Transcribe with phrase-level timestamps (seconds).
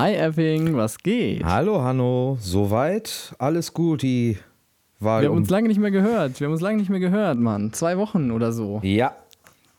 [0.00, 1.44] Hi Epping, was geht?
[1.44, 4.00] Hallo Hanno, soweit alles gut.
[4.00, 4.38] Die
[4.98, 6.40] Wahl Wir haben um- uns lange nicht mehr gehört.
[6.40, 7.74] Wir haben uns lange nicht mehr gehört, Mann.
[7.74, 8.80] Zwei Wochen oder so.
[8.82, 9.14] Ja,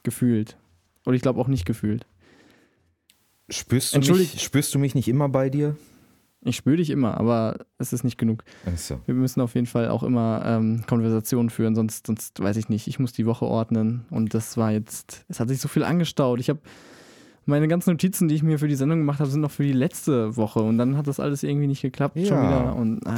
[0.03, 0.57] Gefühlt.
[1.05, 2.05] Und ich glaube auch nicht gefühlt.
[3.49, 5.75] spürst du, mich, spürst du mich nicht immer bei dir?
[6.43, 8.43] Ich spüre dich immer, aber es ist nicht genug.
[8.67, 8.99] Achso.
[9.07, 12.85] Wir müssen auf jeden Fall auch immer ähm, Konversationen führen, sonst, sonst weiß ich nicht.
[12.85, 16.39] Ich muss die Woche ordnen und das war jetzt, es hat sich so viel angestaut.
[16.39, 16.59] Ich habe
[17.51, 19.71] meine ganzen Notizen, die ich mir für die Sendung gemacht habe, sind noch für die
[19.73, 22.61] letzte Woche und dann hat das alles irgendwie nicht geklappt schon Ja.
[22.61, 23.15] wieder und ah,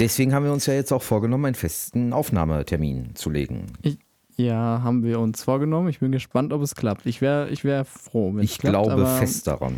[0.00, 3.66] Deswegen haben wir uns ja jetzt auch vorgenommen, einen festen Aufnahmetermin zu legen.
[4.36, 5.88] ja, haben wir uns vorgenommen.
[5.88, 7.06] Ich bin gespannt, ob es klappt.
[7.06, 8.72] Ich wäre ich wär froh, wenn es Ich klappt.
[8.74, 9.74] glaube aber, fest daran.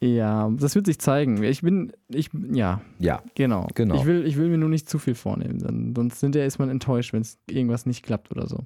[0.00, 1.42] Ja, das wird sich zeigen.
[1.42, 3.66] Ich bin, ich, ja, Ja, genau.
[3.74, 3.94] Genau.
[3.94, 6.68] Ich will, ich will mir nur nicht zu viel vornehmen, dann, sonst hinterher ist man
[6.68, 8.64] enttäuscht, wenn es irgendwas nicht klappt oder so.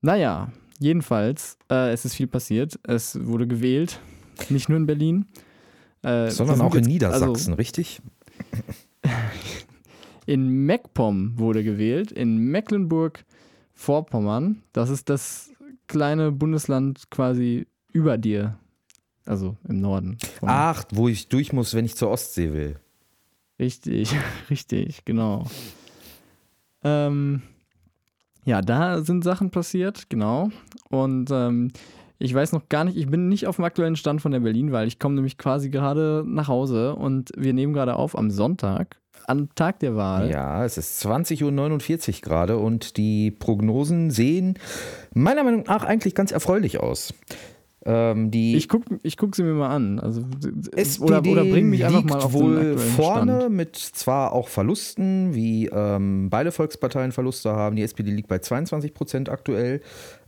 [0.00, 0.50] Naja,
[0.82, 2.78] jedenfalls, äh, es ist viel passiert.
[2.82, 4.00] Es wurde gewählt,
[4.50, 5.26] nicht nur in Berlin.
[6.02, 8.00] Äh, sondern auch sind in jetzt- Niedersachsen, richtig?
[9.02, 9.04] Also
[10.26, 14.62] in MacPom wurde gewählt, in Mecklenburg-Vorpommern.
[14.72, 15.50] Das ist das
[15.86, 18.58] kleine Bundesland quasi über dir.
[19.24, 20.18] Also im Norden.
[20.40, 22.80] Ach, wo ich durch muss, wenn ich zur Ostsee will.
[23.60, 24.12] Richtig,
[24.50, 25.46] richtig, genau.
[26.82, 27.42] Ähm,
[28.44, 30.50] ja, da sind Sachen passiert, genau.
[30.90, 31.72] Und ähm,
[32.18, 34.86] ich weiß noch gar nicht, ich bin nicht auf dem aktuellen Stand von der Berlin-Wahl.
[34.86, 39.54] Ich komme nämlich quasi gerade nach Hause und wir nehmen gerade auf am Sonntag, am
[39.54, 40.30] Tag der Wahl.
[40.30, 44.58] Ja, es ist 20.49 Uhr gerade und die Prognosen sehen
[45.14, 47.12] meiner Meinung nach eigentlich ganz erfreulich aus.
[47.84, 49.98] Ähm, die Ich gucke ich guck sie mir mal an.
[49.98, 50.24] Also,
[50.74, 53.54] SPD oder, oder bring mich einfach mal auf wohl vorne Stand.
[53.54, 57.76] mit zwar auch Verlusten, wie ähm, beide Volksparteien Verluste haben.
[57.76, 59.80] Die SPD liegt bei 22 Prozent aktuell.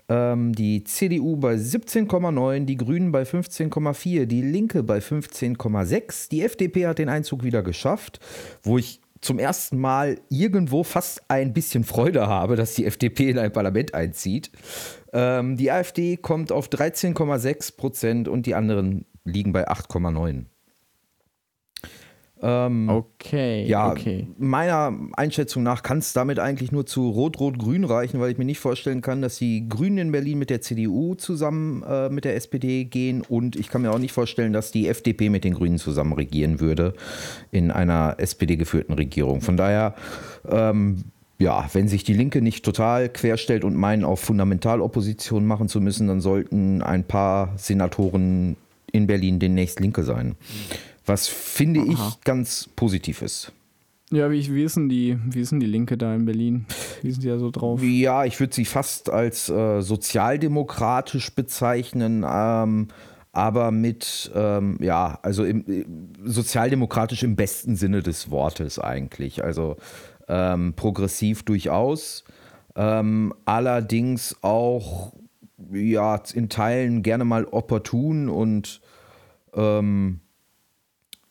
[0.08, 6.28] Ähm, die CDU bei 17,9, die Grünen bei 15,4, die Linke bei 15,6.
[6.30, 8.20] Die FDP hat den Einzug wieder geschafft,
[8.62, 13.38] wo ich zum ersten Mal irgendwo fast ein bisschen Freude habe, dass die FDP in
[13.38, 14.50] ein Parlament einzieht.
[15.12, 20.44] Ähm, die AfD kommt auf 13,6 Prozent und die anderen liegen bei 8,9.
[22.46, 24.26] Ähm, Okay, ja, okay.
[24.36, 28.58] meiner Einschätzung nach kann es damit eigentlich nur zu Rot-Rot-Grün reichen, weil ich mir nicht
[28.58, 32.84] vorstellen kann, dass die Grünen in Berlin mit der CDU zusammen äh, mit der SPD
[32.84, 36.12] gehen und ich kann mir auch nicht vorstellen, dass die FDP mit den Grünen zusammen
[36.12, 36.92] regieren würde
[37.50, 39.40] in einer SPD-geführten Regierung.
[39.40, 39.94] Von daher,
[40.46, 41.04] ähm,
[41.38, 46.08] ja, wenn sich die Linke nicht total querstellt und meinen, auf Fundamentalopposition machen zu müssen,
[46.08, 48.56] dann sollten ein paar Senatoren
[48.92, 50.36] in Berlin demnächst Linke sein.
[51.06, 51.90] Was finde Aha.
[51.90, 53.52] ich ganz positiv ist.
[54.10, 56.66] Ja, wie, wie, ist denn die, wie ist denn die Linke da in Berlin?
[57.02, 57.82] Wie sind die da so drauf?
[57.82, 62.88] Ja, ich würde sie fast als äh, sozialdemokratisch bezeichnen, ähm,
[63.32, 65.84] aber mit, ähm, ja, also im, äh,
[66.24, 69.42] sozialdemokratisch im besten Sinne des Wortes eigentlich.
[69.42, 69.76] Also
[70.28, 72.24] ähm, progressiv durchaus,
[72.76, 75.12] ähm, allerdings auch,
[75.72, 78.80] ja, in Teilen gerne mal opportun und
[79.54, 80.20] ähm,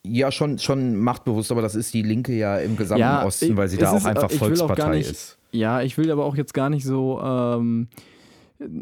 [0.05, 3.69] ja, schon, schon machtbewusst, aber das ist die Linke ja im gesamten Ja, Osten, weil
[3.69, 5.37] sie da auch ist- einfach will auch gar Volkspartei nicht- ist.
[5.51, 7.87] Ja, ich will aber auch jetzt gar nicht so ähm,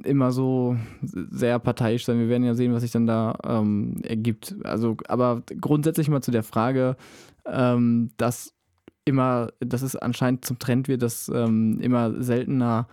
[0.03, 2.19] immer so sehr parteiisch sein.
[2.19, 4.55] Wir werden ja sehen, was sich dann da ähm, ergibt.
[4.63, 6.95] Also, aber grundsätzlich mal zu der Frage,
[7.45, 8.53] ähm, dass
[9.05, 12.87] immer, dass es anscheinend zum Trend wird, dass ähm, immer seltener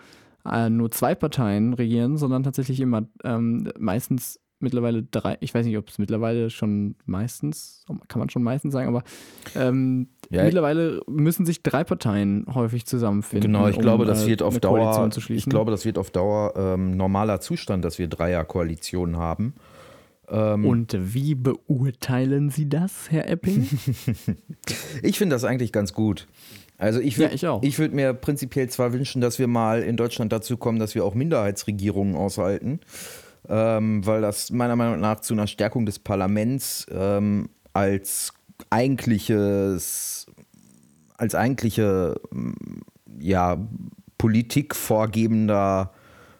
[0.50, 5.76] äh, nur zwei Parteien regieren, sondern tatsächlich immer ähm, meistens mittlerweile drei, ich weiß nicht,
[5.78, 9.02] ob es mittlerweile schon meistens, kann man schon meistens sagen, aber
[9.54, 13.52] ähm, Ja, mittlerweile müssen sich drei Parteien häufig zusammenfinden.
[13.52, 16.54] Genau, ich um, glaube, das äh, wird auf Dauer, ich glaube, das wird auf Dauer
[16.56, 19.54] ähm, normaler Zustand, dass wir Dreierkoalitionen haben.
[20.30, 23.66] Ähm, Und wie beurteilen Sie das, Herr Epping?
[25.02, 26.26] ich finde das eigentlich ganz gut.
[26.76, 27.62] Also ich Ja, würde ich auch.
[27.62, 31.04] ich würd mir prinzipiell zwar wünschen, dass wir mal in Deutschland dazu kommen, dass wir
[31.04, 32.80] auch Minderheitsregierungen aushalten,
[33.48, 38.32] ähm, weil das meiner Meinung nach zu einer Stärkung des Parlaments ähm, als
[38.70, 40.26] eigentliches,
[41.16, 42.52] als eigentliche mm,
[43.20, 43.58] ja,
[44.16, 45.92] Politik vorgebender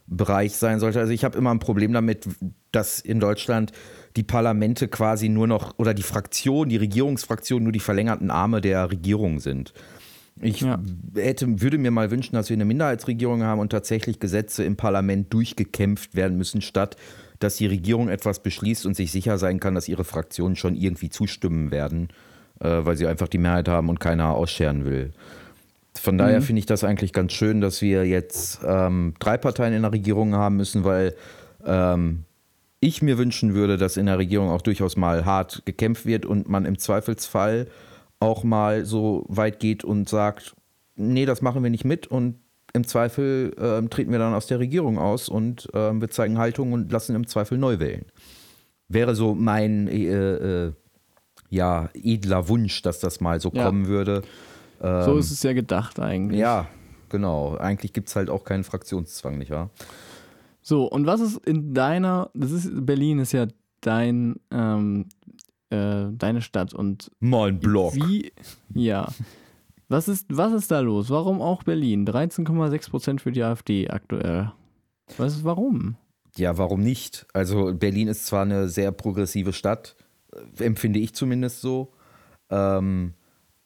[0.07, 1.01] Bereich sein sollte.
[1.01, 2.29] Also ich habe immer ein Problem damit,
[2.73, 3.73] dass in Deutschland
[4.17, 8.91] die Parlamente quasi nur noch oder die Fraktion, die Regierungsfraktion nur die verlängerten Arme der
[8.91, 9.75] Regierung sind.
[10.41, 10.79] Ich Ja.
[11.15, 15.33] hätte, würde mir mal wünschen, dass wir eine Minderheitsregierung haben und tatsächlich Gesetze im Parlament
[15.33, 16.97] durchgekämpft werden müssen, statt
[17.41, 21.09] dass die Regierung etwas beschließt und sich sicher sein kann, dass ihre Fraktionen schon irgendwie
[21.09, 22.09] zustimmen werden,
[22.61, 25.13] äh, weil sie einfach die Mehrheit haben und keiner ausscheren will.
[26.01, 29.83] Von daher finde ich das eigentlich ganz schön, dass wir jetzt ähm, drei Parteien in
[29.83, 31.15] der Regierung haben müssen, weil
[31.65, 32.25] ähm,
[32.81, 36.49] ich mir wünschen würde, dass in der Regierung auch durchaus mal hart gekämpft wird und
[36.49, 37.67] man im Zweifelsfall
[38.21, 40.55] auch mal so weit geht und sagt,
[40.97, 42.41] nee, das machen wir nicht mit und
[42.75, 46.73] im Zweifel äh, treten wir dann aus der Regierung aus und äh, wir zeigen Haltung
[46.73, 48.05] und lassen im Zweifel neu wählen.
[48.89, 50.73] Wäre so mein äh, äh
[51.51, 53.65] ja, edler Wunsch, dass das mal so ja.
[53.65, 54.23] kommen würde.
[54.81, 56.41] Ähm, so ist es ja gedacht eigentlich.
[56.41, 56.67] Ja,
[57.09, 57.57] genau.
[57.57, 59.71] Eigentlich gibt es halt auch keinen Fraktionszwang, nicht wahr?
[60.61, 63.47] So, und was ist in deiner, das ist, Berlin ist ja
[63.81, 65.07] dein, ähm,
[65.71, 67.11] äh, deine Stadt und.
[67.21, 67.95] Mein Blog.
[67.95, 68.33] Wie,
[68.75, 69.09] ja.
[69.89, 71.09] Was ist, was ist da los?
[71.09, 72.07] Warum auch Berlin?
[72.07, 74.53] 13,6 Prozent für die AfD aktuell.
[75.17, 75.97] Was ist, warum?
[76.37, 77.27] Ja, warum nicht?
[77.33, 79.97] Also Berlin ist zwar eine sehr progressive Stadt,
[80.33, 81.93] äh, empfinde ich zumindest so.
[82.51, 83.15] Ähm,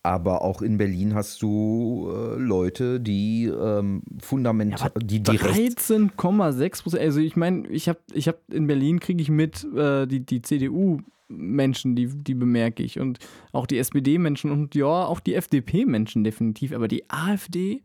[0.02, 7.02] aber auch in Berlin hast du äh, Leute, die ähm, fundamental, ja, die 13,6 Prozent.
[7.02, 10.42] Also ich meine, ich habe, ich habe in Berlin kriege ich mit äh, die die
[10.42, 13.18] CDU Menschen, die, die bemerke ich und
[13.52, 17.82] auch die SPD-Menschen und ja, auch die FDP-Menschen definitiv, aber die AfD,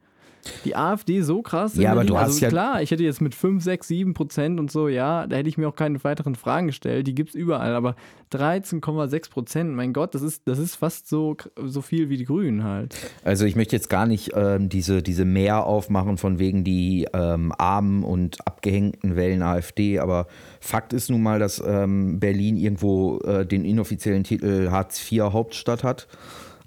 [0.66, 1.76] die AfD so krass.
[1.76, 4.60] Ja, aber du hast also ja klar, ich hätte jetzt mit 5, 6, 7 Prozent
[4.60, 7.08] und so, ja, da hätte ich mir auch keine weiteren Fragen gestellt.
[7.08, 7.96] Die gibt es überall, aber
[8.32, 12.64] 13,6 Prozent, mein Gott, das ist, das ist fast so, so viel wie die Grünen
[12.64, 12.96] halt.
[13.24, 17.54] Also ich möchte jetzt gar nicht ähm, diese, diese Mehr aufmachen von wegen die ähm,
[17.58, 20.28] armen und abgehängten Wellen AfD, aber
[20.60, 25.84] Fakt ist nun mal, dass ähm, Berlin irgendwo äh, den inoffiziellen Titel Hartz IV Hauptstadt
[25.84, 26.08] hat.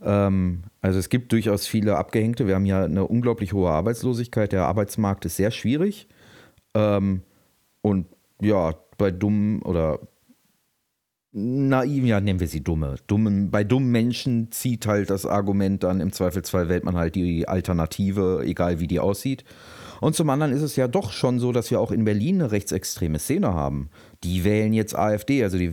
[0.03, 2.47] Ähm, also es gibt durchaus viele Abgehängte.
[2.47, 4.53] Wir haben ja eine unglaublich hohe Arbeitslosigkeit.
[4.53, 6.09] Der Arbeitsmarkt ist sehr schwierig.
[6.75, 7.23] Ähm,
[7.83, 8.07] und
[8.41, 10.01] ja, bei dummen oder
[11.33, 12.97] naiven, ja, nennen wir sie dumme.
[13.07, 17.47] Dummen, bei dummen Menschen zieht halt das Argument dann im Zweifelsfall wählt man halt die
[17.47, 19.45] Alternative, egal wie die aussieht.
[20.01, 22.53] Und zum anderen ist es ja doch schon so, dass wir auch in Berlin eine
[22.53, 23.91] rechtsextreme Szene haben.
[24.25, 25.73] Die wählen jetzt AfD, also die äh,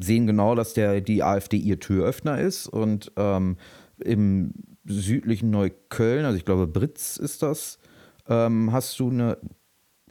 [0.00, 3.56] sehen genau, dass der, die AfD ihr Türöffner ist und ähm,
[4.04, 4.52] im
[4.84, 7.78] südlichen Neukölln, also ich glaube Britz ist das,
[8.28, 9.38] ähm, hast du eine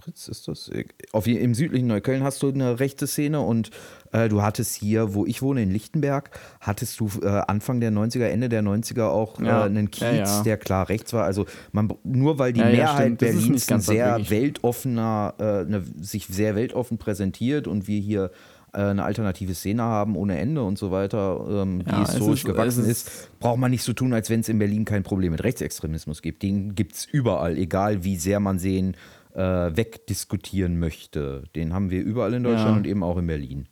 [0.05, 0.69] Fritz ist das?
[1.13, 3.71] Auf, Im südlichen Neukölln hast du eine rechte Szene und
[4.11, 6.29] äh, du hattest hier, wo ich wohne, in Lichtenberg,
[6.59, 9.63] hattest du äh, Anfang der 90er, Ende der 90er auch äh, ja.
[9.63, 10.43] einen Kiez, ja, ja.
[10.43, 11.23] der klar rechts war.
[11.23, 17.67] Also man, nur weil die Mehrheit Berlins sehr weltoffener, äh, eine, sich sehr weltoffen präsentiert
[17.67, 18.29] und wir hier äh,
[18.75, 23.07] eine alternative Szene haben ohne Ende und so weiter, ähm, die historisch ist, gewachsen ist,
[23.07, 26.21] ist, braucht man nicht so tun, als wenn es in Berlin kein Problem mit Rechtsextremismus
[26.21, 26.43] gibt.
[26.43, 28.95] Den gibt es überall, egal wie sehr man sehen
[29.33, 29.41] äh,
[29.75, 31.43] wegdiskutieren möchte.
[31.55, 32.77] Den haben wir überall in Deutschland ja.
[32.77, 33.67] und eben auch in Berlin.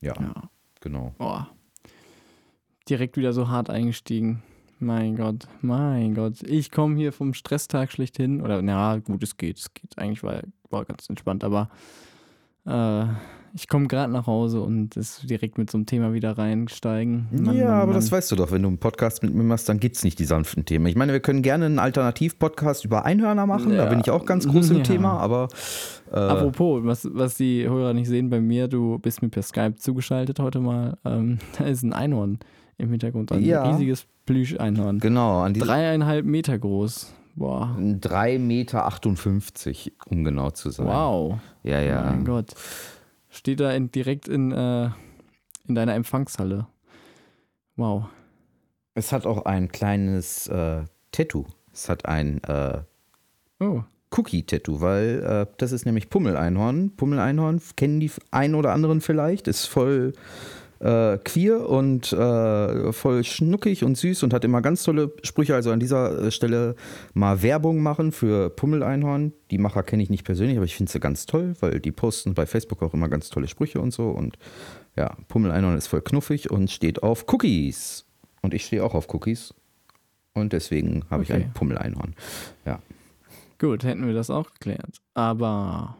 [0.00, 0.50] Ja, ja.
[0.80, 1.14] genau.
[1.18, 1.40] Oh.
[2.88, 4.42] Direkt wieder so hart eingestiegen.
[4.78, 6.42] Mein Gott, mein Gott.
[6.42, 8.42] Ich komme hier vom Stresstag schlechthin.
[8.42, 9.58] Oder, na gut, es geht.
[9.58, 9.96] Es geht.
[9.96, 11.70] Eigentlich war, war ganz entspannt, aber
[12.66, 13.06] äh,
[13.54, 17.28] ich komme gerade nach Hause und ist direkt mit so einem Thema wieder reinsteigen.
[17.30, 17.94] Mann, ja, Mann, aber Mann.
[17.96, 20.18] das weißt du doch, wenn du einen Podcast mit mir machst, dann gibt es nicht
[20.18, 20.86] die sanften Themen.
[20.86, 23.84] Ich meine, wir können gerne einen Alternativ-Podcast über Einhörner machen, ja.
[23.84, 24.82] da bin ich auch ganz groß im ja.
[24.82, 25.48] Thema, aber.
[26.10, 29.74] Äh Apropos, was, was die Hörer nicht sehen bei mir, du bist mir per Skype
[29.76, 30.96] zugeschaltet heute mal.
[31.04, 32.38] Ähm, da ist ein Einhorn
[32.78, 33.70] im Hintergrund, ein ja.
[33.70, 34.98] riesiges Plüsch-Einhorn.
[34.98, 35.40] Genau.
[35.40, 37.12] An Dreieinhalb Meter groß.
[37.34, 37.76] Boah.
[37.78, 38.92] 3,58 Meter,
[40.06, 40.86] um genau zu sein.
[40.86, 41.38] Wow.
[41.62, 42.02] Ja, ja.
[42.02, 42.54] Mein Gott.
[43.32, 44.90] Steht da in, direkt in, äh,
[45.66, 46.66] in deiner Empfangshalle.
[47.76, 48.04] Wow.
[48.94, 51.46] Es hat auch ein kleines äh, Tattoo.
[51.72, 52.82] Es hat ein äh,
[53.58, 53.84] oh.
[54.10, 56.94] Cookie-Tattoo, weil äh, das ist nämlich Pummeleinhorn.
[56.94, 60.12] Pummeleinhorn kennen die einen oder anderen vielleicht, ist voll
[60.82, 65.54] äh, queer und äh, voll schnuckig und süß und hat immer ganz tolle Sprüche.
[65.54, 66.74] Also an dieser äh, Stelle
[67.14, 69.32] mal Werbung machen für Pummeleinhorn.
[69.50, 72.34] Die Macher kenne ich nicht persönlich, aber ich finde sie ganz toll, weil die posten
[72.34, 74.08] bei Facebook auch immer ganz tolle Sprüche und so.
[74.08, 74.38] Und
[74.96, 78.04] ja, Pummeleinhorn ist voll knuffig und steht auf Cookies.
[78.42, 79.54] Und ich stehe auch auf Cookies.
[80.34, 81.32] Und deswegen habe okay.
[81.38, 82.14] ich ein Pummeleinhorn.
[82.66, 82.80] Ja.
[83.58, 85.00] Gut, hätten wir das auch geklärt.
[85.14, 85.96] Aber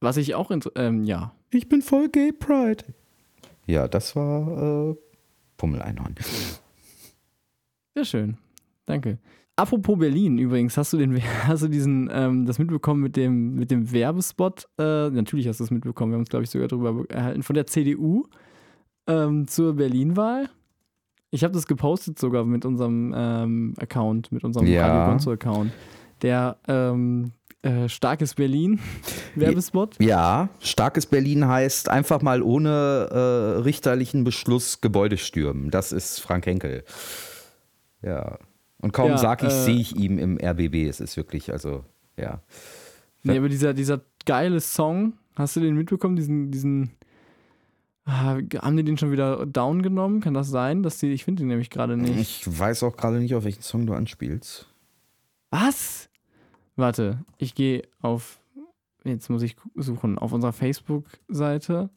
[0.00, 1.32] was ich auch, ähm, ja.
[1.50, 2.84] Ich bin voll Gay Pride.
[3.68, 4.96] Ja, das war äh,
[5.58, 6.14] Pummeleinhorn.
[7.94, 8.38] Sehr schön.
[8.86, 9.18] Danke.
[9.56, 13.70] Apropos Berlin übrigens, hast du den hast du diesen ähm, das mitbekommen mit dem mit
[13.70, 14.66] dem Werbespot?
[14.78, 16.12] Äh, natürlich hast du es mitbekommen.
[16.12, 18.24] Wir haben uns glaube ich sogar darüber erhalten von der CDU
[19.06, 20.48] ähm, zur Berlin-Wahl.
[21.30, 25.14] Ich habe das gepostet sogar mit unserem ähm, Account, mit unserem ja.
[25.14, 25.72] Account.
[26.22, 28.80] Der ähm, äh, Starkes Berlin
[29.34, 29.96] Werbespot?
[30.00, 35.70] Ja, Starkes Berlin heißt einfach mal ohne äh, richterlichen Beschluss Gebäude stürmen.
[35.70, 36.84] Das ist Frank Henkel.
[38.02, 38.38] Ja.
[38.80, 40.88] Und kaum ja, sag ich, äh, sehe ich ihm im RBB.
[40.88, 41.84] Es ist wirklich, also,
[42.16, 42.40] ja.
[43.24, 46.90] Nee, aber dieser, dieser geile Song Hast du den mitbekommen, diesen, diesen.
[48.04, 50.20] Ah, haben die den schon wieder down genommen?
[50.20, 50.82] Kann das sein?
[50.82, 52.18] Dass die, ich finde den nämlich gerade nicht.
[52.18, 54.66] Ich weiß auch gerade nicht, auf welchen Song du anspielst.
[55.50, 56.08] Was?
[56.78, 58.40] Warte, ich gehe auf.
[59.02, 60.16] Jetzt muss ich suchen.
[60.16, 61.90] Auf unserer Facebook-Seite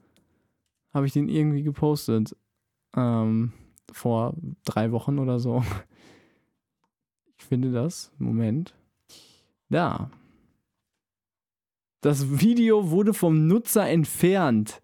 [0.92, 2.36] habe ich den irgendwie gepostet.
[2.96, 3.54] Ähm,
[3.92, 4.34] vor
[4.66, 5.64] drei Wochen oder so.
[7.38, 8.12] Ich finde das.
[8.20, 8.76] Moment.
[9.70, 10.12] Da.
[12.00, 14.80] Das Video wurde vom Nutzer entfernt.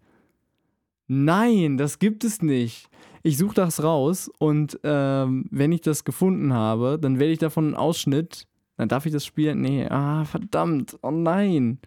[1.06, 2.90] Nein, das gibt es nicht.
[3.22, 7.66] Ich suche das raus und ähm, wenn ich das gefunden habe, dann werde ich davon
[7.66, 8.48] einen Ausschnitt.
[8.78, 9.60] Dann darf ich das spielen.
[9.60, 10.96] Nee, ah, verdammt.
[11.02, 11.78] Oh nein.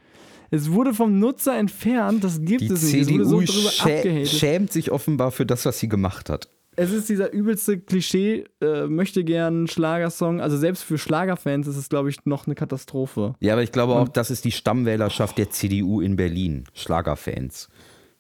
[0.51, 3.05] Es wurde vom Nutzer entfernt, das gibt Die es nicht.
[3.05, 6.49] CDU es wurde so drüber schä schämt sich offenbar für das, was sie gemacht hat.
[6.75, 10.41] Es ist dieser übelste Klischee, äh, möchte gern Schlagersong.
[10.41, 13.35] Also selbst für Schlagerfans ist es, glaube ich, noch eine Katastrophe.
[13.39, 16.65] Ja, aber ich glaube auch, das ist die Stammwählerschaft der CDU in Berlin.
[16.73, 17.69] Schlagerfans.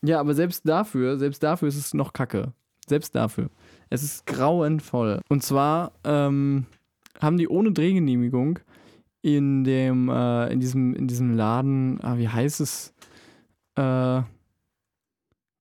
[0.01, 2.53] Ja, aber selbst dafür, selbst dafür ist es noch Kacke.
[2.87, 3.49] Selbst dafür.
[3.89, 5.21] Es ist grauenvoll.
[5.29, 6.65] Und zwar ähm,
[7.21, 8.59] haben die ohne Drehgenehmigung
[9.21, 12.93] in dem, äh, in diesem, in diesem Laden, ah, wie heißt es?
[13.75, 14.21] Äh,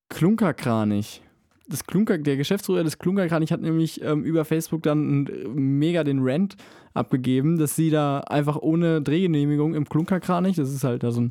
[0.08, 1.22] Klunkerkranich.
[1.68, 6.56] Das Klunker, der Geschäftsführer des Klunkerkranich hat nämlich ähm, über Facebook dann mega den Rant
[6.94, 11.30] abgegeben, dass sie da einfach ohne Drehgenehmigung im Klunkerkranich, das ist halt da so ein,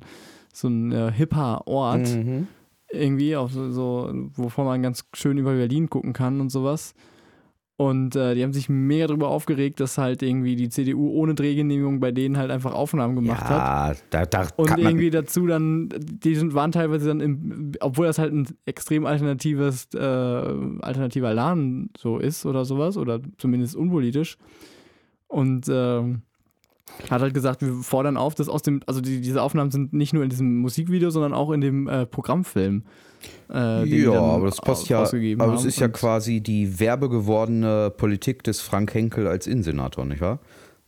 [0.54, 2.48] so ein äh, hipper Ort, Mhm.
[2.92, 6.94] irgendwie, auf so, so, wovon man ganz schön über Berlin gucken kann und sowas.
[7.80, 12.02] Und äh, die haben sich mega drüber aufgeregt, dass halt irgendwie die CDU ohne Drehgenehmigung
[12.02, 13.52] bei denen halt einfach Aufnahmen gemacht hat.
[13.52, 18.20] Ja, da, da Und irgendwie dazu dann, die sind, waren teilweise dann, im, obwohl das
[18.20, 24.38] halt ein extrem alternatives, äh, alternativer Laden so ist oder sowas, oder zumindest unpolitisch.
[25.28, 26.24] Und ähm,
[27.10, 30.14] hat halt gesagt, wir fordern auf, dass aus dem, also die, diese Aufnahmen sind nicht
[30.14, 32.84] nur in diesem Musikvideo, sondern auch in dem äh, Programmfilm.
[33.52, 35.00] Äh, ja, aber das passt ja.
[35.00, 40.40] Aber es ist ja quasi die werbegewordene Politik des Frank Henkel als Innensenator, nicht wahr?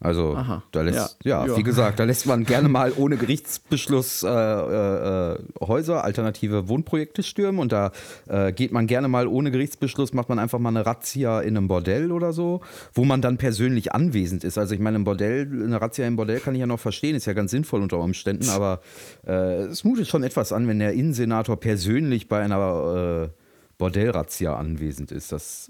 [0.04, 0.64] Also, Aha.
[0.72, 1.58] da lässt, ja, Ja.
[1.58, 7.60] wie gesagt, da lässt man gerne mal ohne Gerichtsbeschluss äh, äh, Häuser, alternative Wohnprojekte stürmen
[7.60, 7.92] und da
[8.28, 11.68] äh, geht man gerne mal ohne Gerichtsbeschluss, macht man einfach mal eine Razzia in einem
[11.68, 12.62] Bordell oder so,
[12.96, 14.58] wo man dann persönlich anwesend ist.
[14.58, 17.28] Also, ich meine, im Bordell, eine Razzia im Bordell kann ich ja noch verstehen, ist
[17.28, 18.82] ja ganz sinnvoll unter Umständen, aber
[19.28, 23.30] äh, es mutet schon etwas an, wenn der Innensenator persönlich bei einer äh,
[23.78, 25.32] Bordellrazzia anwesend ist.
[25.32, 25.70] Das,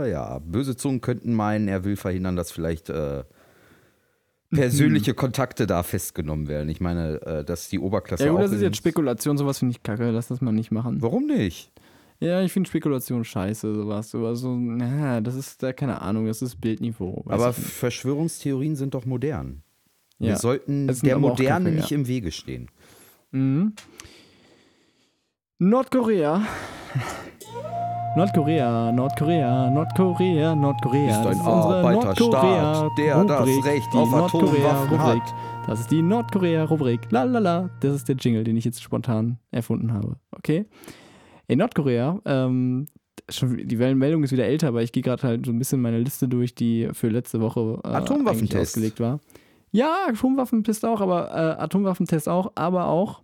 [0.00, 2.90] äh, ja, böse Zungen könnten meinen, er will verhindern, dass vielleicht
[4.50, 6.68] persönliche Kontakte da festgenommen werden.
[6.68, 9.82] Ich meine, äh, dass die Oberklasse Ja, gut, das ist jetzt Spekulation, sowas finde ich
[9.82, 11.00] kacke, lass das mal nicht machen.
[11.02, 11.72] Warum nicht?
[12.20, 14.14] Ja, ich finde Spekulation scheiße, sowas.
[14.14, 17.24] Aber so, na, das ist, da keine Ahnung, das ist Bildniveau.
[17.28, 17.52] Aber.
[17.52, 19.62] Verschwörungstheorien sind doch modern.
[20.18, 20.36] Wir ja.
[20.36, 21.96] sollten Es sind der Moderne Kacke, nicht ja.
[21.96, 22.68] im Wege stehen.
[23.30, 23.74] Mhm.
[25.58, 26.42] Nordkorea.
[28.18, 31.08] Nordkorea, Nordkorea, Nordkorea, Nordkorea.
[31.08, 35.22] Ist ein unsere Arbeiterstaat, der das Recht die auf Atomwaffen Nordkorea-Rubrik.
[35.22, 35.68] hat.
[35.68, 37.12] Das ist die Nordkorea-Rubrik.
[37.12, 37.70] Lalala.
[37.78, 40.16] Das ist der Jingle, den ich jetzt spontan erfunden habe.
[40.32, 40.66] Okay?
[41.46, 42.88] In Nordkorea, ähm,
[43.40, 46.26] die Meldung ist wieder älter, aber ich gehe gerade halt so ein bisschen meine Liste
[46.26, 48.56] durch, die für letzte Woche äh, Atomwaffentest.
[48.56, 49.20] ausgelegt war.
[49.70, 53.22] Ja, Atomwaffentest auch, aber äh, Atomwaffentest auch, aber auch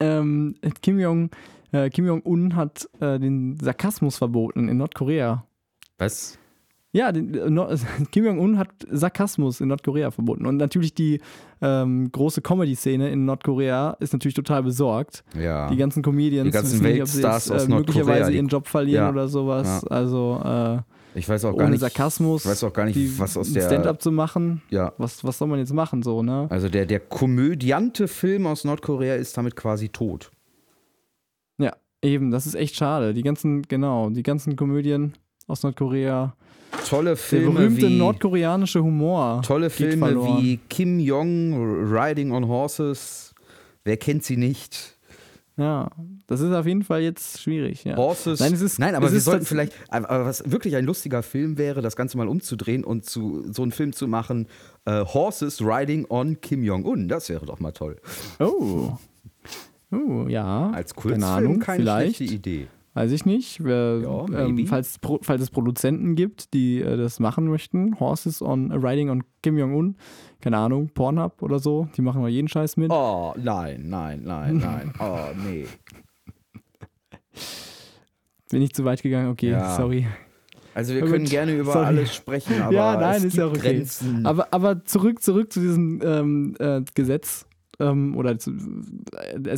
[0.00, 1.28] ähm, Kim Jong
[1.72, 5.44] äh, Kim Jong-un hat äh, den Sarkasmus verboten in Nordkorea.
[5.98, 6.38] Was?
[6.92, 7.78] Ja, den, äh, Nord-
[8.12, 10.46] Kim Jong-un hat Sarkasmus in Nordkorea verboten.
[10.46, 11.20] Und natürlich die
[11.60, 15.22] ähm, große Comedy-Szene in Nordkorea ist natürlich total besorgt.
[15.38, 15.68] Ja.
[15.68, 18.32] Die ganzen Comedians Die ganzen wissen nicht, ob sie Weltstars jetzt, aus äh, Nordkorea, möglicherweise
[18.32, 19.10] ihren Job verlieren Ja.
[19.10, 19.84] oder sowas.
[19.86, 20.78] Also äh,
[21.14, 21.80] ich weiß auch gar ohne nicht.
[21.80, 23.62] Sarkasmus Ich weiß auch gar nicht, die, was aus der.
[23.62, 24.62] Stand-up zu machen.
[24.70, 24.92] Ja.
[24.98, 26.46] Was, was soll man jetzt machen so, ne?
[26.48, 30.30] Also der, der komödiante Film aus Nordkorea ist damit quasi tot.
[32.02, 33.12] Eben, das ist echt schade.
[33.14, 35.14] Die ganzen, genau, die ganzen Komödien
[35.46, 36.34] aus Nordkorea.
[36.88, 39.42] Tolle Der Filme berühmte wie nordkoreanische Humor.
[39.44, 43.34] tolle Filme wie Kim Jong Riding on Horses.
[43.84, 44.96] Wer kennt sie nicht?
[45.56, 45.90] Ja,
[46.28, 47.82] das ist auf jeden Fall jetzt schwierig.
[47.82, 47.96] Ja.
[47.96, 48.38] Horses.
[48.38, 51.58] Nein, es ist- Nein, aber wir ist sollten vielleicht, aber was wirklich ein lustiger Film
[51.58, 54.46] wäre, das Ganze mal umzudrehen und zu so einen Film zu machen,
[54.84, 57.08] äh, Horses Riding on Kim Jong-un.
[57.08, 57.96] Das wäre doch mal toll.
[58.38, 58.92] Oh.
[59.90, 60.70] Oh, ja.
[60.70, 62.16] Als Keine Kurzfilm Ahnung, keine vielleicht.
[62.16, 62.66] schlechte Idee.
[62.94, 63.62] Weiß ich nicht.
[63.62, 68.72] Wer, Ja, ähm, falls, falls es Produzenten gibt, die äh, das machen möchten, Horses on
[68.72, 69.96] Riding on Kim Jong-un,
[70.40, 72.90] keine Ahnung, Pornhub oder so, die machen mal jeden Scheiß mit.
[72.90, 74.92] Oh, nein, nein, nein, nein.
[75.00, 75.66] Oh, nee.
[78.50, 79.30] Bin ich zu weit gegangen?
[79.30, 79.76] Okay, Ja.
[79.76, 80.06] sorry.
[80.74, 81.86] Also wir können gut, gerne über sorry.
[81.86, 83.76] alles sprechen, aber ja, nein, es ist ja gibt okay.
[83.76, 84.26] Grenzen.
[84.26, 87.46] Aber, aber zurück, zurück zu diesem ähm, äh, Gesetz
[87.78, 88.46] ähm, oder es,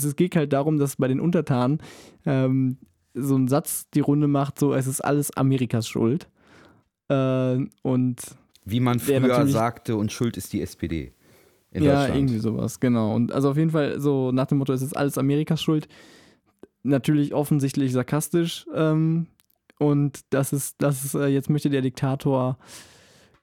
[0.04, 1.78] es geht halt darum, dass bei den Untertanen
[2.26, 2.78] ähm,
[3.14, 6.28] so ein Satz die Runde macht, so es ist alles Amerikas Schuld.
[7.08, 8.20] Äh, und
[8.64, 11.12] wie man früher sagte, und Schuld ist die SPD.
[11.72, 13.14] ja, irgendwie sowas, genau.
[13.14, 15.88] Und also auf jeden Fall so nach dem Motto, es ist alles Amerikas Schuld.
[16.82, 18.66] Natürlich offensichtlich sarkastisch.
[18.74, 19.26] Ähm,
[19.78, 22.58] und das ist, das ist, äh, jetzt möchte der Diktator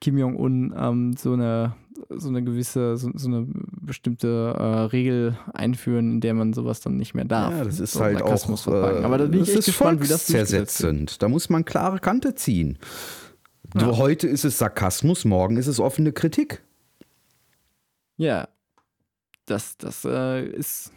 [0.00, 1.74] Kim Jong-un ähm, so eine
[2.10, 3.46] so eine gewisse, so, so eine
[3.80, 7.52] bestimmte äh, Regel einführen, in der man sowas dann nicht mehr darf.
[7.52, 8.66] Ja, das ist so halt auch.
[8.68, 11.22] Äh, Aber da bin ich echt gespannt, wie das zersetzend.
[11.22, 12.78] Da muss man klare Kante ziehen.
[13.74, 13.96] Ja.
[13.96, 16.62] Heute ist es Sarkasmus, morgen ist es offene Kritik.
[18.16, 18.48] Ja,
[19.46, 20.92] das, das äh, ist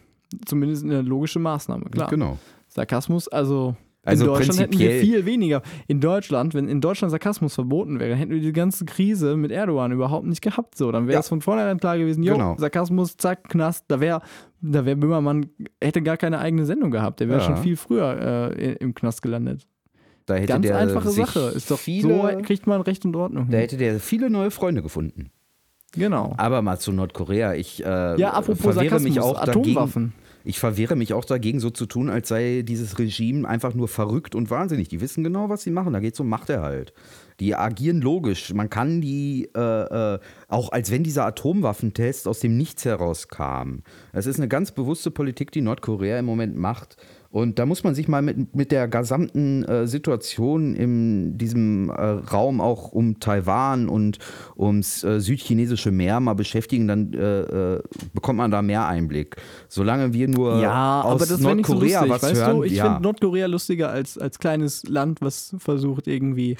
[0.45, 2.09] zumindest eine logische Maßnahme, klar.
[2.09, 2.37] Genau.
[2.67, 5.61] Sarkasmus, also also in Deutschland hätten wir viel weniger.
[5.87, 9.91] In Deutschland, wenn in Deutschland Sarkasmus verboten wäre, hätten wir die ganze Krise mit Erdogan
[9.91, 10.75] überhaupt nicht gehabt.
[10.77, 11.29] So, dann wäre es ja.
[11.29, 12.55] von vornherein klar gewesen, jo, genau.
[12.57, 14.21] Sarkasmus, zack, Knast, da wäre
[14.61, 15.49] da wär Böhmermann,
[15.81, 17.19] hätte gar keine eigene Sendung gehabt.
[17.19, 17.45] Der wäre ja.
[17.45, 19.67] schon viel früher äh, im Knast gelandet.
[20.25, 21.51] Da hätte Ganz der einfache Sache.
[21.55, 23.47] Ist doch viele, so kriegt man Recht und Ordnung.
[23.49, 25.31] Da hätte der viele neue Freunde gefunden.
[25.93, 26.33] Genau.
[26.37, 27.53] Aber mal zu Nordkorea.
[27.55, 30.13] Ich äh, ja, apropos verwehre Sarkasmus, mich auch Atomwaffen.
[30.13, 33.87] Dagegen, ich verwehre mich auch dagegen, so zu tun, als sei dieses Regime einfach nur
[33.87, 34.87] verrückt und wahnsinnig.
[34.87, 35.93] Die wissen genau, was sie machen.
[35.93, 36.93] Da geht es um Machterhalt.
[37.39, 38.53] Die agieren logisch.
[38.53, 39.59] Man kann die, äh,
[40.15, 43.79] äh, auch als wenn dieser Atomwaffentest aus dem Nichts herauskam.
[44.13, 46.97] Es ist eine ganz bewusste Politik, die Nordkorea im Moment macht.
[47.31, 51.93] Und da muss man sich mal mit, mit der gesamten äh, Situation in diesem äh,
[51.93, 54.19] Raum auch um Taiwan und
[54.57, 57.83] ums äh, südchinesische Meer mal beschäftigen, dann äh, äh,
[58.13, 59.37] bekommt man da mehr Einblick.
[59.69, 62.57] Solange wir nur ja, aus Nordkorea so was weißt hören.
[62.57, 62.83] Du, ich ja.
[62.83, 66.57] finde Nordkorea lustiger als, als kleines Land, was versucht irgendwie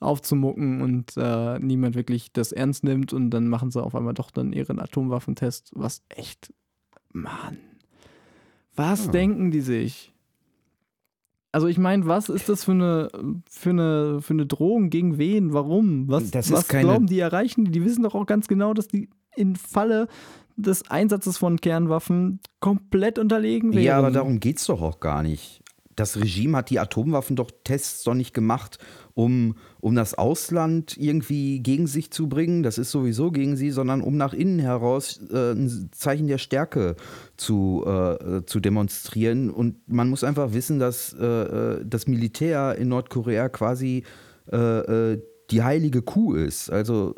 [0.00, 4.30] aufzumucken und äh, niemand wirklich das ernst nimmt und dann machen sie auf einmal doch
[4.30, 6.52] dann ihren Atomwaffentest, was echt,
[7.12, 7.69] Mann.
[8.80, 9.12] Was ja.
[9.12, 10.12] denken die sich?
[11.52, 13.08] Also ich meine, was ist das für eine,
[13.50, 15.52] für eine, für eine Drohung gegen wen?
[15.52, 16.08] Warum?
[16.08, 16.84] Was, was keine...
[16.84, 17.72] glauben die erreichen?
[17.72, 20.08] Die wissen doch auch ganz genau, dass die im Falle
[20.56, 23.82] des Einsatzes von Kernwaffen komplett unterlegen wären.
[23.82, 25.62] Ja, aber darum geht es doch auch gar nicht.
[25.96, 28.78] Das Regime hat die Atomwaffen doch Tests doch nicht gemacht,
[29.14, 34.00] um, um das Ausland irgendwie gegen sich zu bringen, das ist sowieso gegen sie, sondern
[34.00, 36.96] um nach innen heraus äh, ein Zeichen der Stärke
[37.36, 39.50] zu, äh, zu demonstrieren.
[39.50, 44.04] Und man muss einfach wissen, dass äh, äh das Militär in Nordkorea quasi
[44.52, 46.70] äh, äh, die heilige Kuh ist.
[46.70, 47.14] Also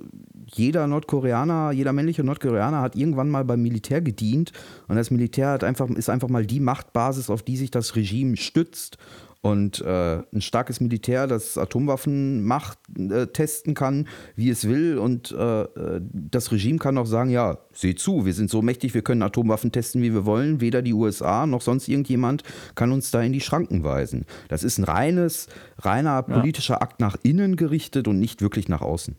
[0.46, 4.52] jeder Nordkoreaner, jeder männliche Nordkoreaner hat irgendwann mal beim Militär gedient
[4.88, 8.36] und das Militär hat einfach, ist einfach mal die Machtbasis, auf die sich das Regime
[8.36, 8.98] stützt.
[9.44, 14.98] Und äh, ein starkes Militär, das Atomwaffen macht, äh, testen kann, wie es will.
[14.98, 18.94] Und äh, äh, das Regime kann auch sagen, ja, seht zu, wir sind so mächtig,
[18.94, 20.60] wir können Atomwaffen testen, wie wir wollen.
[20.60, 22.44] Weder die USA noch sonst irgendjemand
[22.76, 24.26] kann uns da in die Schranken weisen.
[24.46, 26.82] Das ist ein reines, reiner politischer ja.
[26.82, 29.16] Akt nach innen gerichtet und nicht wirklich nach außen.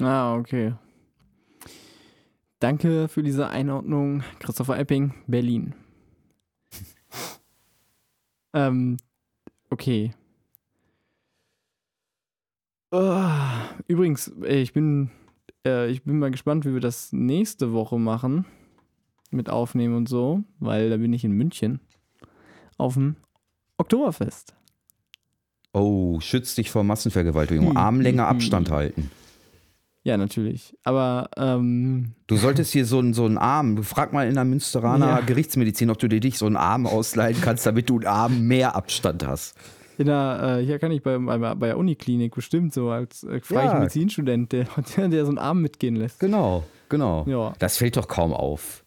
[0.00, 0.74] Ah, okay.
[2.58, 5.74] Danke für diese Einordnung, Christopher Epping, Berlin.
[8.54, 8.96] ähm,
[9.70, 10.12] Okay.
[12.90, 13.20] Oh,
[13.88, 15.10] übrigens, ich bin,
[15.66, 18.46] äh, ich bin mal gespannt, wie wir das nächste Woche machen.
[19.32, 21.80] Mit Aufnehmen und so, weil da bin ich in München.
[22.78, 23.16] Auf dem
[23.76, 24.54] Oktoberfest.
[25.72, 27.70] Oh, schütz dich vor Massenvergewaltigung.
[27.70, 29.10] Hm, Armlänge Abstand halten.
[30.06, 30.72] Ja, natürlich.
[30.84, 33.82] Aber ähm, du solltest hier so einen so einen Arm.
[33.82, 35.20] Frag mal in der Münsteraner ja.
[35.20, 38.76] Gerichtsmedizin, ob du dir dich so einen Arm ausleihen kannst, damit du einen Arm mehr
[38.76, 39.56] Abstand hast.
[39.98, 43.40] In der, äh, hier kann ich bei, bei, bei der Uniklinik bestimmt so als äh,
[43.40, 43.78] freier ja.
[43.80, 44.66] Medizinstudent, der,
[44.96, 46.20] der, so einen Arm mitgehen lässt.
[46.20, 47.24] Genau, genau.
[47.26, 47.54] Ja.
[47.58, 48.84] Das fällt doch kaum auf.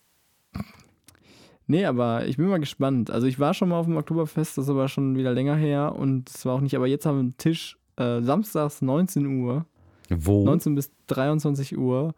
[1.67, 3.11] Nee, aber ich bin mal gespannt.
[3.11, 5.95] Also ich war schon mal auf dem Oktoberfest, das ist aber schon wieder länger her
[5.97, 9.65] und es war auch nicht, aber jetzt haben wir einen Tisch äh, samstags 19 Uhr
[10.17, 10.45] wo?
[10.45, 12.13] 19 bis 23 Uhr.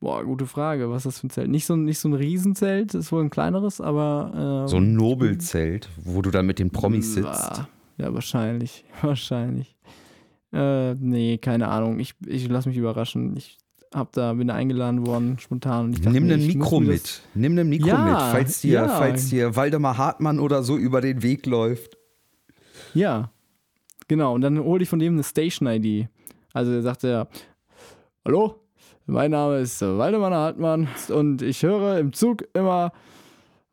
[0.00, 0.90] Boah, gute Frage.
[0.90, 1.50] Was ist das für ein Zelt?
[1.50, 4.64] Nicht so, nicht so ein Riesenzelt, ist wohl ein kleineres, aber.
[4.64, 7.64] Äh, so ein Nobelzelt, wo du dann mit den Promis sitzt.
[7.98, 8.84] Ja, wahrscheinlich.
[9.02, 9.76] Wahrscheinlich.
[10.54, 12.00] Äh, nee, keine Ahnung.
[12.00, 13.36] Ich, ich lasse mich überraschen.
[13.36, 13.58] Ich
[13.94, 15.90] hab da, bin da eingeladen worden, spontan.
[15.90, 17.20] Nimm ein Mikro mit.
[17.34, 18.88] Nimm ein Mikro ja, mit, falls dir, ja.
[18.88, 21.98] falls dir Waldemar Hartmann oder so über den Weg läuft.
[22.94, 23.30] Ja,
[24.08, 24.34] genau.
[24.34, 26.08] Und dann hole ich von dem eine Station-ID.
[26.52, 27.28] Also er sagte ja,
[28.24, 28.56] hallo,
[29.06, 32.92] mein Name ist Waldemar Hartmann und ich höre im Zug immer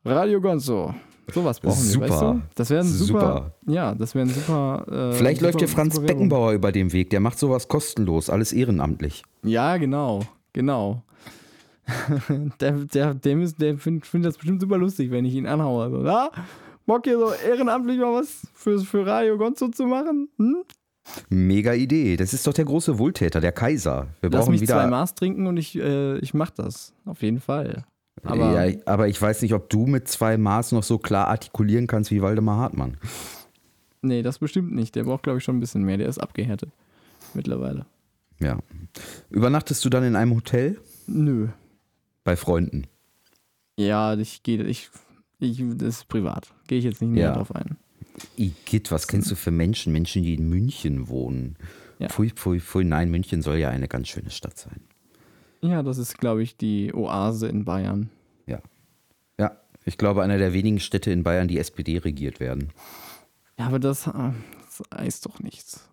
[0.04, 0.94] Radio Gonzo.
[1.34, 2.06] Sowas brauchen super.
[2.06, 2.42] wir, weißt du?
[2.54, 4.84] Das wäre ein super, super, ja, das wäre ein super.
[4.88, 8.52] Äh, Vielleicht super, läuft dir Franz Beckenbauer über den Weg, der macht sowas kostenlos, alles
[8.52, 9.24] ehrenamtlich.
[9.42, 10.20] Ja, genau,
[10.52, 11.02] genau.
[12.60, 15.90] der, der, dem ist, der findet find das bestimmt super lustig, wenn ich ihn anhaue.
[15.90, 16.30] So, ja,
[16.86, 20.28] Bock hier so ehrenamtlich mal was für, für Radio Gonzo zu machen?
[20.38, 20.62] Hm?
[21.28, 22.16] Mega Idee.
[22.16, 24.08] Das ist doch der große Wohltäter, der Kaiser.
[24.20, 24.74] Wir Lass brauchen mich wieder.
[24.74, 26.92] zwei Maß trinken und ich, äh, ich mach das.
[27.04, 27.84] Auf jeden Fall.
[28.24, 31.86] Aber ja, aber ich weiß nicht, ob du mit zwei Maß noch so klar artikulieren
[31.86, 32.96] kannst wie Waldemar Hartmann.
[34.02, 34.94] nee, das bestimmt nicht.
[34.96, 35.98] Der braucht, glaube ich, schon ein bisschen mehr.
[35.98, 36.70] Der ist abgehärtet.
[37.34, 37.86] Mittlerweile.
[38.40, 38.58] Ja.
[39.30, 40.78] Übernachtest du dann in einem Hotel?
[41.06, 41.48] Nö.
[42.24, 42.84] Bei Freunden.
[43.76, 44.90] Ja, ich gehe, ich,
[45.38, 46.52] ich, das ist privat.
[46.66, 47.32] Gehe ich jetzt nicht näher Ja.
[47.34, 47.76] drauf ein.
[48.36, 49.92] Igitt, was kennst du für Menschen?
[49.92, 51.56] Menschen, die in München wohnen.
[51.98, 52.08] Ja.
[52.08, 52.84] Pfui, pfui, pfui.
[52.84, 54.80] Nein, München soll ja eine ganz schöne Stadt sein.
[55.60, 58.10] Ja, das ist, glaube ich, die Oase in Bayern.
[58.46, 58.60] Ja.
[59.38, 62.72] Ja, ich glaube, einer der wenigen Städte in Bayern, die SPD regiert werden.
[63.58, 65.88] Ja, aber das, äh, das heißt doch nichts.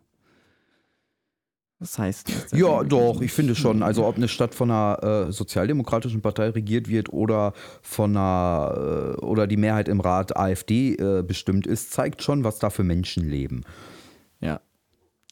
[1.85, 3.83] Das heißt Ja, doch, ich finde schon.
[3.83, 9.21] Also ob eine Stadt von einer äh, sozialdemokratischen Partei regiert wird oder von einer äh,
[9.21, 13.29] oder die Mehrheit im Rat AfD äh, bestimmt ist, zeigt schon, was da für Menschen
[13.29, 13.61] leben.
[14.39, 14.61] Ja.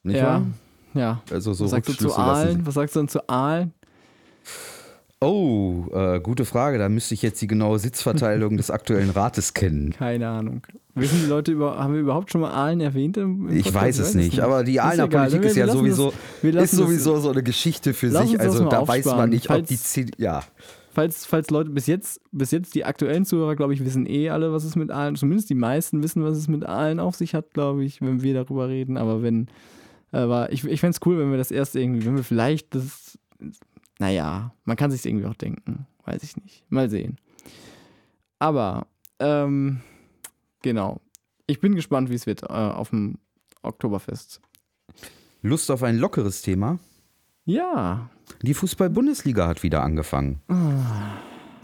[0.03, 0.25] Nicht ja.
[0.25, 0.45] wahr?
[0.93, 1.23] Ja.
[1.31, 2.67] Also so Was sagst du zu Aalen?
[2.67, 3.73] Was sagst du denn zu Aalen?
[5.23, 6.77] Oh, äh, gute Frage.
[6.77, 9.91] Da müsste ich jetzt die genaue Sitzverteilung des aktuellen Rates kennen.
[9.91, 10.61] Keine Ahnung.
[10.95, 13.17] Wissen die Leute über, haben wir überhaupt schon mal Aalen erwähnt?
[13.51, 15.07] Ich weiß es nicht, aber die egal.
[15.07, 18.39] Politik ist ja sowieso, das- ist sowieso so eine Geschichte für sich.
[18.39, 19.29] Also da weiß man aufsparen.
[19.31, 20.43] nicht, ob Falls- die C ja.
[20.95, 24.53] Falls, falls Leute bis jetzt, bis jetzt die aktuellen Zuhörer, glaube ich, wissen eh alle,
[24.53, 27.51] was es mit Aalen, zumindest die meisten wissen, was es mit Aalen auf sich hat,
[27.55, 28.97] glaube ich, wenn wir darüber reden.
[28.97, 29.47] Aber wenn,
[30.11, 33.17] aber ich, ich fände es cool, wenn wir das erst irgendwie, wenn wir vielleicht das,
[33.99, 36.63] naja, man kann sich irgendwie auch denken, weiß ich nicht.
[36.69, 37.17] Mal sehen.
[38.39, 38.87] Aber,
[39.19, 39.81] ähm,
[40.61, 41.01] genau.
[41.47, 43.17] Ich bin gespannt, wie es wird äh, auf dem
[43.61, 44.41] Oktoberfest.
[45.41, 46.79] Lust auf ein lockeres Thema?
[47.45, 48.09] Ja,
[48.41, 50.41] Die Fußball-Bundesliga hat wieder angefangen.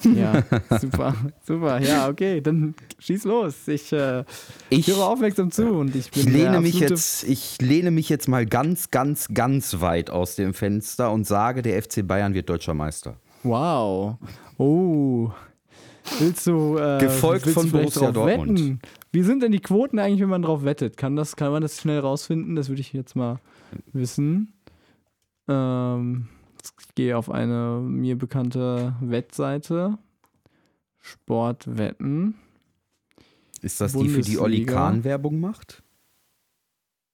[0.04, 0.44] Ja,
[0.80, 1.80] super, super.
[1.80, 3.68] Ja, okay, dann schieß los.
[3.68, 4.24] Ich, äh,
[4.70, 8.28] Ich, höre aufmerksam zu und ich bin ich lehne mich jetzt, ich lehne mich jetzt
[8.28, 12.74] mal ganz, ganz, ganz weit aus dem Fenster und sage, der FC Bayern wird deutscher
[12.74, 13.18] Meister.
[13.44, 14.18] Wow.
[14.58, 15.32] Oh.
[16.20, 16.78] Willst du.
[16.78, 18.60] Äh, Gefolgt willst du von vielleicht Borussia Dortmund.
[18.60, 18.80] Wetten?
[19.12, 20.98] Wie sind denn die Quoten eigentlich, wenn man drauf wettet?
[20.98, 22.56] Kann, das, kann man das schnell rausfinden?
[22.56, 23.40] Das würde ich jetzt mal
[23.94, 24.54] wissen.
[25.48, 26.28] Ähm,
[26.96, 29.98] gehe auf eine mir bekannte Wettseite.
[31.00, 32.36] Sportwetten.
[33.62, 34.42] Ist das die, für die Bundesliga.
[34.44, 35.84] Olli Kahn Werbung macht?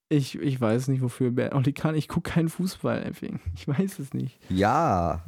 [0.10, 1.34] Ich, ich weiß nicht, wofür.
[1.54, 3.40] Olli Kahn, ich gucke keinen Fußball, Effing.
[3.56, 4.40] Ich weiß es nicht.
[4.50, 5.24] Ja,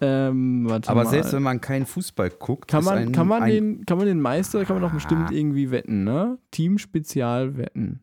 [0.00, 1.06] Ähm, aber mal.
[1.06, 4.20] selbst wenn man keinen Fußball guckt, Kann man, ein, kann, man den, kann man den
[4.20, 5.32] Meister, kann man doch bestimmt Ah.
[5.32, 6.38] irgendwie wetten, ne?
[6.50, 8.00] Team-Spezial-Wetten.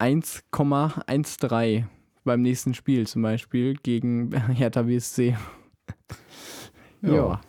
[0.00, 1.84] 1,13
[2.28, 5.36] beim nächsten Spiel zum Beispiel gegen Hertha BSC.
[7.02, 7.12] Ja.
[7.12, 7.40] ja.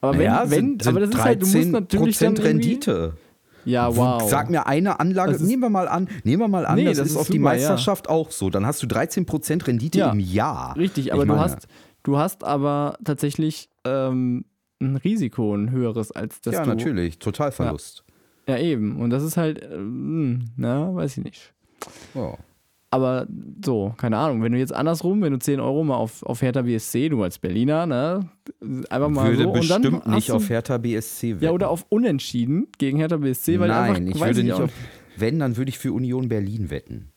[0.00, 3.14] Aber wenn, ja, wenn sind, aber das ist halt, du musst natürlich dann irgendwie, Rendite.
[3.64, 4.28] Ja, wow.
[4.28, 6.96] Sag mir eine Anlage, ist- nehmen wir mal an, nehmen wir mal an, Nee, das,
[6.98, 7.58] das ist ist auf die super, ja.
[7.68, 8.50] Meisterschaft auch so.
[8.50, 10.10] Dann hast du 13% Rendite Ja.
[10.10, 10.76] im Jahr.
[10.76, 11.68] Richtig, aber du hast,
[12.02, 14.44] du hast aber tatsächlich ähm,
[14.80, 18.02] ein Risiko, ein höheres, als das ja, du natürlich, Totalverlust.
[18.48, 19.00] Ja, eben.
[19.00, 21.54] Und das ist halt, ähm, na, weiß ich nicht.
[22.16, 22.36] Ja.
[22.92, 23.26] Aber
[23.64, 26.60] so, keine Ahnung, wenn du jetzt andersrum, wenn du 10 Euro mal auf, auf Hertha
[26.60, 28.28] BSC, du als Berliner, ne,
[28.90, 31.44] einfach mal Würde so und dann bestimmt nicht du, auf Hertha BSC wetten.
[31.44, 34.70] Ja, oder auf Unentschieden gegen Hertha BSC, weil Nein, einfach, ich würde nicht auf.
[35.16, 37.12] Wenn, dann würde ich für Union Berlin wetten.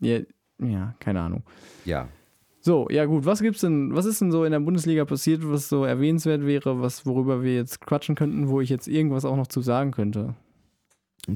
[0.00, 0.20] Ja,
[0.58, 1.42] ja, keine Ahnung.
[1.84, 2.08] Ja.
[2.62, 5.68] So, ja gut, was gibt's denn, was ist denn so in der Bundesliga passiert, was
[5.68, 9.48] so erwähnenswert wäre, was, worüber wir jetzt quatschen könnten, wo ich jetzt irgendwas auch noch
[9.48, 10.34] zu sagen könnte?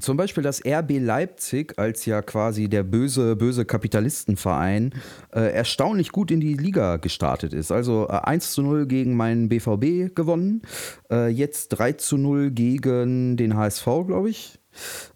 [0.01, 4.95] Zum Beispiel das RB Leipzig als ja quasi der böse, böse Kapitalistenverein
[5.33, 7.71] äh, erstaunlich gut in die Liga gestartet ist.
[7.71, 10.63] Also äh, 1 zu 0 gegen meinen BVB gewonnen,
[11.11, 14.59] äh, jetzt 3 zu 0 gegen den HSV, glaube ich,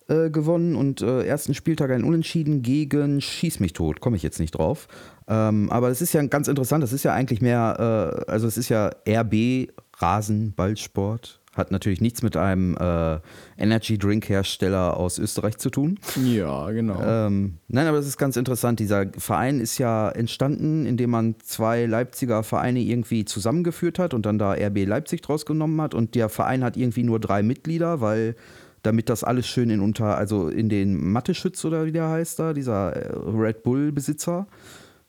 [0.09, 4.39] äh, gewonnen und äh, ersten Spieltag ein Unentschieden gegen Schieß mich tot, komme ich jetzt
[4.39, 4.87] nicht drauf.
[5.29, 8.57] Ähm, aber es ist ja ganz interessant, das ist ja eigentlich mehr, äh, also es
[8.57, 13.19] ist ja RB Rasenballsport, hat natürlich nichts mit einem äh,
[13.57, 15.99] Energy Drink Hersteller aus Österreich zu tun.
[16.25, 17.01] Ja, genau.
[17.03, 18.81] Ähm, nein, aber das ist ganz interessant.
[18.81, 24.39] Dieser Verein ist ja entstanden, indem man zwei Leipziger Vereine irgendwie zusammengeführt hat und dann
[24.39, 25.95] da RB Leipzig draus genommen hat.
[25.95, 28.37] Und der Verein hat irgendwie nur drei Mitglieder, weil
[28.83, 32.53] damit das alles schön in unter, also in den Mathe-Schütz oder wie der heißt da,
[32.53, 34.47] dieser äh, Red Bull-Besitzer.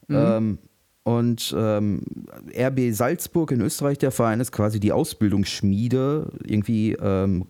[0.09, 0.57] Ähm,
[1.09, 2.01] und ähm,
[2.55, 7.47] RB Salzburg in Österreich, der Verein ist quasi die Ausbildungsschmiede irgendwie ähm,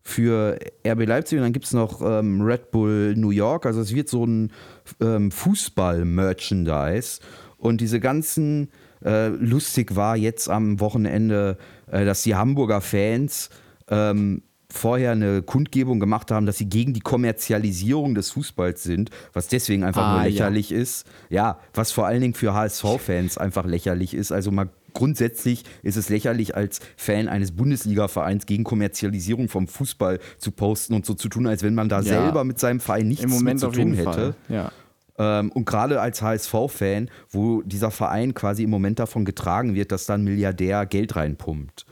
[0.00, 3.66] für RB Leipzig und dann gibt es noch ähm, Red Bull New York.
[3.66, 4.52] Also es wird so ein
[5.00, 7.18] ähm, Fußball-Merchandise
[7.58, 8.68] und diese ganzen
[9.04, 11.58] äh, lustig war jetzt am Wochenende,
[11.90, 13.50] äh, dass die Hamburger Fans
[13.88, 14.42] ähm,
[14.72, 19.84] vorher eine Kundgebung gemacht haben, dass sie gegen die Kommerzialisierung des Fußballs sind, was deswegen
[19.84, 20.28] einfach Ah, nur ja.
[20.28, 21.06] lächerlich ist.
[21.30, 24.32] Ja, was vor allen Dingen für HSV-Fans einfach lächerlich ist.
[24.32, 30.50] Also mal grundsätzlich ist es lächerlich, als Fan eines Bundesliga-Vereins gegen Kommerzialisierung vom Fußball zu
[30.50, 32.02] posten und so zu tun, als wenn man da Ja.
[32.02, 34.34] selber mit seinem Verein nichts mit zu tun hätte.
[34.48, 34.70] Ja.
[35.18, 40.06] Ähm, und gerade als HSV-Fan, wo dieser Verein quasi im Moment davon getragen wird, dass
[40.06, 41.84] da ein Milliardär Geld reinpumpt.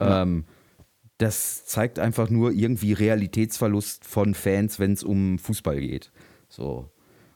[0.00, 0.44] Ähm,
[1.20, 6.10] das zeigt einfach nur irgendwie Realitätsverlust von Fans, wenn es um Fußball geht.
[6.48, 6.88] So.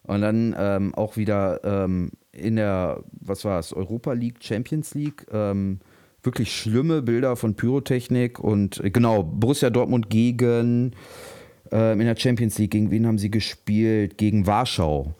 [0.04, 5.26] Und dann ähm, auch wieder ähm, in der, was war es, Europa League, Champions League,
[5.32, 5.80] ähm,
[6.22, 10.92] wirklich schlimme Bilder von Pyrotechnik und äh, genau, Borussia Dortmund gegen
[11.70, 14.16] ähm, in der Champions League, gegen wen haben sie gespielt?
[14.16, 15.14] Gegen Warschau.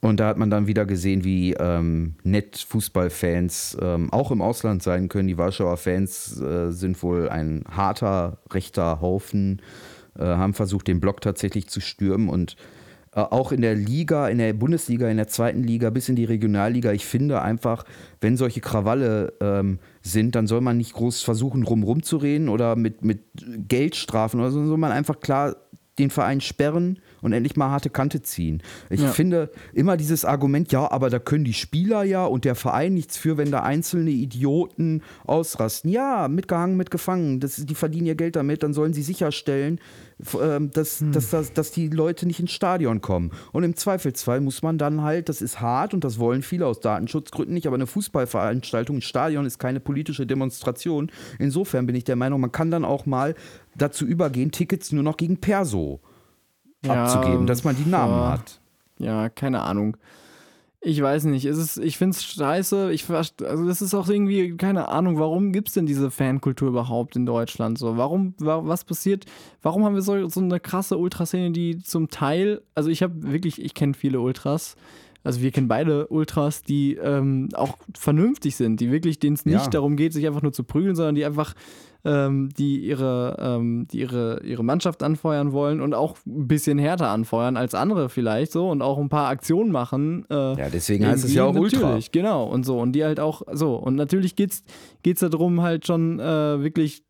[0.00, 4.82] Und da hat man dann wieder gesehen, wie ähm, nett Fußballfans ähm, auch im Ausland
[4.82, 5.28] sein können.
[5.28, 9.62] Die Warschauer Fans äh, sind wohl ein harter, rechter Haufen,
[10.18, 12.28] äh, haben versucht, den Block tatsächlich zu stürmen.
[12.28, 12.56] Und
[13.16, 16.26] äh, auch in der Liga, in der Bundesliga, in der zweiten Liga bis in die
[16.26, 17.84] Regionalliga, ich finde einfach,
[18.20, 22.76] wenn solche Krawalle ähm, sind, dann soll man nicht groß versuchen, rumrum zu reden oder
[22.76, 23.20] mit, mit
[23.66, 25.56] Geldstrafen oder so, sondern soll man einfach klar
[25.98, 28.62] den Verein sperren und endlich mal harte Kante ziehen.
[28.90, 29.08] Ich Ja.
[29.08, 33.16] finde immer dieses Argument, ja, aber da können die Spieler ja und der Verein nichts
[33.16, 35.90] für, wenn da einzelne Idioten ausrasten.
[35.90, 37.40] Ja, mitgehangen, mitgefangen.
[37.40, 39.80] Das, die verdienen ihr Geld damit, dann sollen sie sicherstellen,
[40.40, 43.32] ähm, dass, dass, dass, dass die Leute nicht ins Stadion kommen.
[43.52, 46.80] Und im Zweifelsfall muss man dann halt, das ist hart und das wollen viele aus
[46.80, 51.10] Datenschutzgründen nicht, aber eine Fußballveranstaltung, ein Stadion ist keine politische Demonstration.
[51.38, 53.34] Insofern bin ich der Meinung, man kann dann auch mal
[53.76, 56.00] dazu übergehen, Tickets nur noch gegen Perso
[56.86, 58.32] abzugeben, dass man die Namen ja.
[58.32, 58.60] hat.
[58.98, 59.96] Ja, keine Ahnung.
[60.80, 61.44] Ich weiß nicht.
[61.46, 62.92] Es ist, ich finde es scheiße.
[62.92, 67.16] Ich, also das ist auch irgendwie, keine Ahnung, warum gibt es denn diese Fankultur überhaupt
[67.16, 67.76] in Deutschland?
[67.76, 69.24] So, warum, wa- was passiert?
[69.62, 73.60] Warum haben wir so, so eine krasse Ultraszene, die zum Teil, also ich habe wirklich,
[73.60, 74.76] ich kenne viele Ultras.
[75.24, 79.54] Also wir kennen beide Ultras, die ähm, auch vernünftig sind, die wirklich, denen es nicht
[79.64, 79.68] Ja.
[79.70, 81.54] darum geht, sich einfach nur zu prügeln, sondern die einfach,
[82.06, 87.10] ähm, die ihre, ähm, die ihre, ihre Mannschaft anfeuern wollen und auch ein bisschen härter
[87.10, 90.24] anfeuern als andere vielleicht so und auch ein paar Aktionen machen.
[90.30, 91.80] Äh, Ja, deswegen heißt es ja auch Ultra.
[91.80, 92.44] Natürlich, genau.
[92.44, 92.80] Und so.
[92.80, 93.74] Und die halt auch so.
[93.74, 94.62] Und natürlich geht's,
[95.02, 97.02] geht's darum, halt schon äh, wirklich.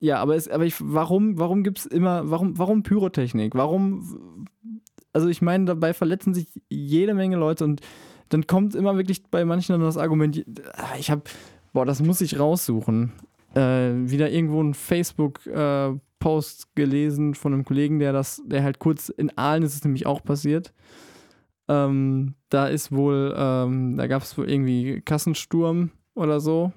[0.00, 3.54] Ja, aber, es, aber ich, warum, warum gibt's immer, warum, warum Pyrotechnik?
[3.54, 4.48] Warum,
[5.12, 7.82] also ich meine, dabei verletzen sich jede Menge Leute und
[8.30, 11.22] dann kommt immer wirklich bei manchen dann das Argument, ah, ich habe,
[11.72, 13.12] boah, das muss ich raussuchen.
[13.54, 19.36] Äh, wieder irgendwo ein Facebook-Post gelesen von einem Kollegen, der das, der halt kurz in
[19.36, 20.72] Aalen ist es nämlich auch passiert.
[21.68, 26.72] Ähm, da ist wohl, ähm, da gab es wohl irgendwie Kassensturm oder so.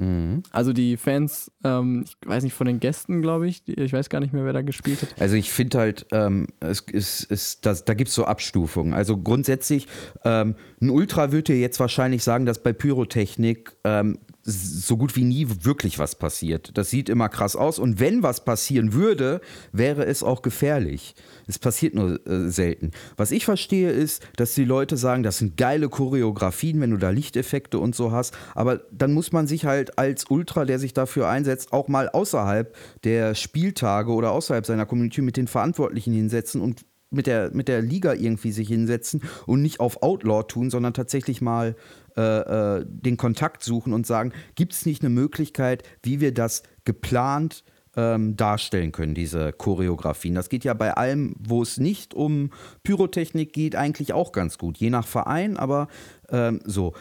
[0.00, 0.42] Mhm.
[0.50, 4.20] Also die Fans, ähm, ich weiß nicht, von den Gästen, glaube ich, ich weiß gar
[4.20, 5.20] nicht mehr, wer da gespielt hat.
[5.20, 8.94] Also ich finde halt, ähm, es ist, ist, das, da gibt es so Abstufungen.
[8.94, 9.86] Also grundsätzlich,
[10.24, 14.18] ähm, ein Ultra würde jetzt wahrscheinlich sagen, dass bei Pyrotechnik ähm,
[14.50, 16.76] so gut wie nie wirklich was passiert.
[16.76, 17.78] Das sieht immer krass aus.
[17.78, 19.40] Und wenn was passieren würde,
[19.72, 21.14] wäre es auch gefährlich.
[21.46, 22.90] Es passiert nur äh, selten.
[23.16, 27.10] Was ich verstehe ist, dass die Leute sagen, das sind geile Choreografien, wenn du da
[27.10, 28.36] Lichteffekte und so hast.
[28.54, 32.74] Aber dann muss man sich halt als Ultra, der sich dafür einsetzt, auch mal außerhalb
[33.04, 37.82] der Spieltage oder außerhalb seiner Community mit den Verantwortlichen hinsetzen und mit der, mit der
[37.82, 41.74] Liga irgendwie sich hinsetzen und nicht auf Outlaw tun, sondern tatsächlich mal
[42.16, 46.62] äh, äh, den Kontakt suchen und sagen, gibt es nicht eine Möglichkeit, wie wir das
[46.84, 47.64] geplant
[47.96, 50.34] ähm, darstellen können, diese Choreografien.
[50.34, 52.50] Das geht ja bei allem, wo es nicht um
[52.82, 55.88] Pyrotechnik geht, eigentlich auch ganz gut, je nach Verein, aber
[56.30, 56.94] ähm, so.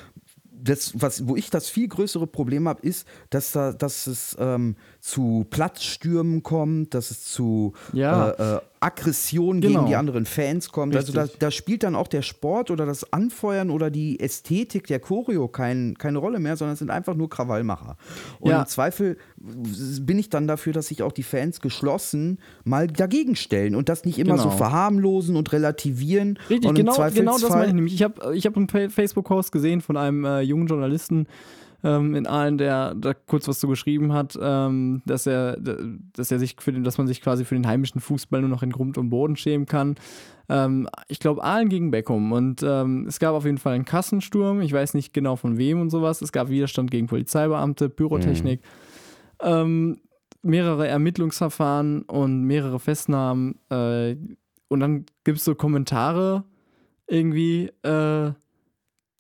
[0.62, 4.76] Das, was, wo ich das viel größere Problem habe, ist, dass, da, dass es ähm,
[5.02, 8.32] zu Platzstürmen kommt, dass es zu Ja.
[8.32, 9.80] äh, äh, Aggression Genau.
[9.80, 10.96] gegen die anderen Fans kommt.
[10.96, 11.40] Also da, Richtig.
[11.40, 15.96] da spielt dann auch der Sport oder das Anfeuern oder die Ästhetik der Choreo kein,
[15.98, 17.98] keine Rolle mehr, sondern es sind einfach nur Krawallmacher.
[18.40, 18.62] Und Ja.
[18.62, 23.76] im Zweifel bin ich dann dafür, dass sich auch die Fans geschlossen mal dagegen stellen
[23.76, 24.56] und das nicht immer so Genau.
[24.58, 26.40] verharmlosen und relativieren.
[26.50, 27.94] Richtig, und genau, genau das meine ich nämlich.
[27.96, 31.28] Ich habe ich hab einen Fa- Facebook-Post gesehen von einem äh, jungen Journalisten
[31.84, 36.40] ähm, in Aalen, der da kurz was zu geschrieben hat, ähm, dass er, dass er
[36.40, 38.98] sich für den, dass man sich quasi für den heimischen Fußball nur noch in Grund
[38.98, 39.96] und Boden schämen kann.
[40.50, 42.32] Ähm, ich glaube, Aalen gegen Beckum.
[42.32, 44.62] Und ähm, es gab auf jeden Fall einen Kassensturm.
[44.62, 46.22] Ich weiß nicht genau von wem und sowas.
[46.22, 48.62] Es gab Widerstand gegen Polizeibeamte, Pyrotechnik.
[49.42, 50.02] Ähm,
[50.42, 53.60] mehrere Ermittlungsverfahren und mehrere Festnahmen.
[53.70, 54.16] Äh,
[54.68, 56.44] und dann gibt es so Kommentare
[57.08, 58.32] irgendwie, äh,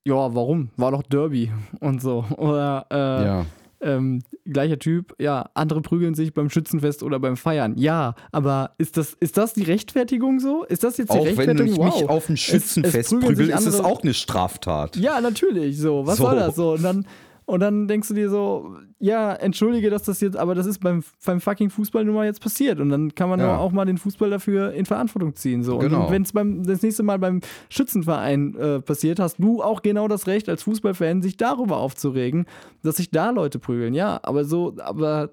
[0.06, 0.70] ja, warum?
[0.78, 2.26] War doch Derby und so.
[2.38, 3.46] Oder äh, Ja.
[3.82, 7.76] ähm, gleicher Typ, ja, andere prügeln sich beim Schützenfest oder beim Feiern.
[7.78, 10.64] Ja, aber ist das, ist das die Rechtfertigung so?
[10.66, 11.88] Ist das jetzt die Auch wenn Rechtfertigung?
[11.88, 14.96] ich mich auf ein Schützenfest prügeln sich prügel, ist es auch eine Straftat.
[14.98, 16.06] Ja, natürlich, so.
[16.06, 16.26] Was So.
[16.26, 16.74] soll das so?
[16.74, 17.06] Und dann,
[17.50, 21.04] und dann denkst du dir so, ja, entschuldige, dass das jetzt, aber das ist beim,
[21.26, 22.80] beim fucking Fußball nun mal jetzt passiert.
[22.80, 23.58] Und dann kann man Ja.
[23.58, 25.64] auch mal den Fußball dafür in Verantwortung ziehen.
[25.64, 25.80] So.
[25.80, 26.06] Genau.
[26.08, 26.32] Und wenn es
[26.68, 31.22] das nächste Mal beim Schützenverein äh, passiert, hast du auch genau das Recht, als Fußballfan
[31.22, 32.46] sich darüber aufzuregen,
[32.84, 33.94] dass sich da Leute prügeln.
[33.94, 35.32] Ja, aber so, aber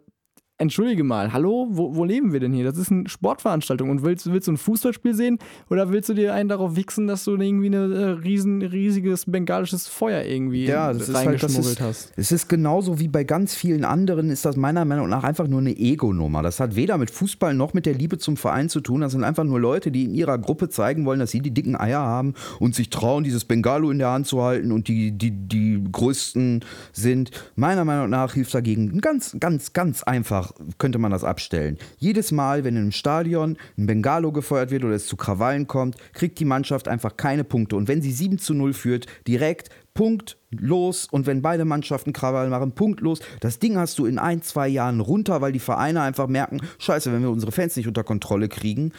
[0.58, 2.64] entschuldige mal, hallo, wo, wo leben wir denn hier?
[2.64, 5.38] Das ist eine Sportveranstaltung und willst, willst du ein Fußballspiel sehen
[5.68, 9.86] oder willst du dir einen darauf wichsen, dass du irgendwie ein äh, riesen, riesiges bengalisches
[9.86, 12.12] Feuer irgendwie Ja, das ist halt, das reingeschmuggelt ist, hast?
[12.16, 15.60] es ist genauso wie bei ganz vielen anderen, ist das meiner Meinung nach einfach nur
[15.60, 16.42] eine Ego-Nummer.
[16.42, 19.02] Das hat weder mit Fußball noch mit der Liebe zum Verein zu tun.
[19.02, 21.76] Das sind einfach nur Leute, die in ihrer Gruppe zeigen wollen, dass sie die dicken
[21.76, 25.30] Eier haben und sich trauen, dieses Bengalo in der Hand zu halten und die, die,
[25.30, 27.30] die größten sind.
[27.56, 30.45] Meiner Meinung nach hilft dagegen ganz, ganz, ganz einfach,
[30.78, 31.78] könnte man das abstellen.
[31.98, 36.38] Jedes Mal, wenn im Stadion ein Bengalo gefeuert wird oder es zu Krawallen kommt, kriegt
[36.38, 37.76] die Mannschaft einfach keine Punkte.
[37.76, 42.50] Und wenn sie 7 zu 0 führt, direkt Punkt los und wenn beide Mannschaften Krawall
[42.50, 43.20] machen, Punkt los.
[43.40, 47.12] Das Ding hast du in ein, zwei Jahren runter, weil die Vereine einfach merken, scheiße,
[47.12, 48.92] wenn wir unsere Fans nicht unter Kontrolle kriegen,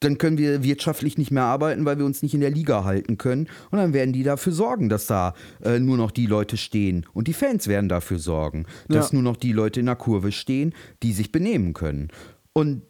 [0.00, 3.18] dann können wir wirtschaftlich nicht mehr arbeiten, weil wir uns nicht in der Liga halten
[3.18, 3.48] können.
[3.70, 7.06] Und dann werden die dafür sorgen, dass da äh, nur noch die Leute stehen.
[7.12, 9.14] Und die Fans werden dafür sorgen, dass Ja.
[9.16, 12.08] nur noch die Leute in der Kurve stehen, die sich benehmen können.
[12.52, 12.82] Und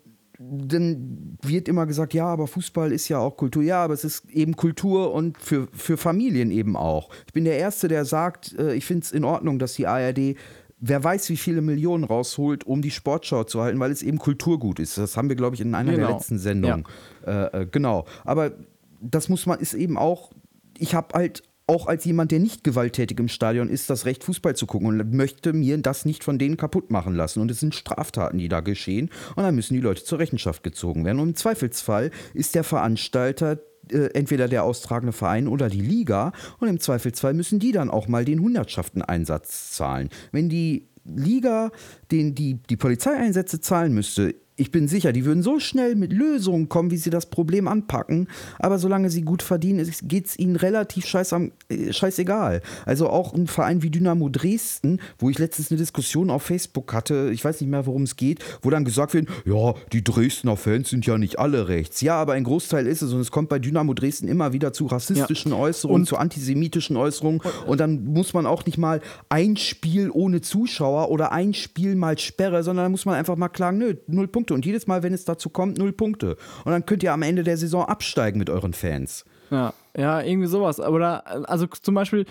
[0.42, 3.62] dann wird immer gesagt, ja, aber Fußball ist ja auch Kultur.
[3.62, 7.10] Ja, aber es ist eben Kultur und für, für Familien eben auch.
[7.26, 10.36] Ich bin der Erste, der sagt, äh, ich finde es in Ordnung, dass die ARD
[10.80, 14.80] wer weiß, wie viele Millionen rausholt, um die Sportschau zu halten, weil es eben Kulturgut
[14.80, 14.98] ist.
[14.98, 16.16] Das haben wir, glaube ich, in einer der Genau.
[16.16, 16.84] letzten Sendungen.
[17.26, 18.06] Äh, äh, genau.
[18.24, 18.52] Aber
[19.00, 20.30] das muss man, ist eben auch,
[20.78, 24.56] ich habe halt auch als jemand, der nicht gewalttätig im Stadion ist, das Recht, Fußball
[24.56, 27.40] zu gucken und möchte mir das nicht von denen kaputt machen lassen.
[27.40, 29.08] Und es sind Straftaten, die da geschehen.
[29.36, 31.20] Und dann müssen die Leute zur Rechenschaft gezogen werden.
[31.20, 33.60] Und im Zweifelsfall ist der Veranstalter
[33.92, 36.32] äh, entweder der austragende Verein oder die Liga.
[36.58, 40.10] Und im Zweifelsfall müssen die dann auch mal den Hundertschaften-Einsatz zahlen.
[40.32, 41.70] Wenn die Liga
[42.10, 46.68] den, die, die Polizeieinsätze zahlen müsste, ich bin sicher, die würden so schnell mit Lösungen
[46.68, 48.28] kommen, wie sie das Problem anpacken.
[48.58, 52.60] Aber solange sie gut verdienen, geht es ihnen relativ scheiß am, äh, scheißegal.
[52.84, 57.30] Also auch ein Verein wie Dynamo Dresden, wo ich letztens eine Diskussion auf Facebook hatte,
[57.32, 60.90] ich weiß nicht mehr, worum es geht, wo dann gesagt wird, ja, die Dresdner Fans
[60.90, 62.02] sind ja nicht alle rechts.
[62.02, 64.86] Ja, aber ein Großteil ist es und es kommt bei Dynamo Dresden immer wieder zu
[64.86, 70.10] rassistischen Äußerungen, Und- zu antisemitischen Äußerungen und dann muss man auch nicht mal ein Spiel
[70.12, 73.94] ohne Zuschauer oder ein Spiel mal Sperre, sondern dann muss man einfach mal klagen, nö,
[74.06, 74.49] null Punkte.
[74.54, 76.36] Und jedes Mal, wenn es dazu kommt, null Punkte.
[76.64, 79.24] Und dann könnt ihr am Ende der Saison absteigen mit euren Fans.
[79.50, 80.78] Ja, ja, irgendwie sowas.
[80.80, 82.24] Aber da, also zum Beispiel,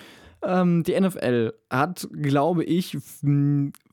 [0.44, 2.98] ähm, die NFL hat, glaube ich,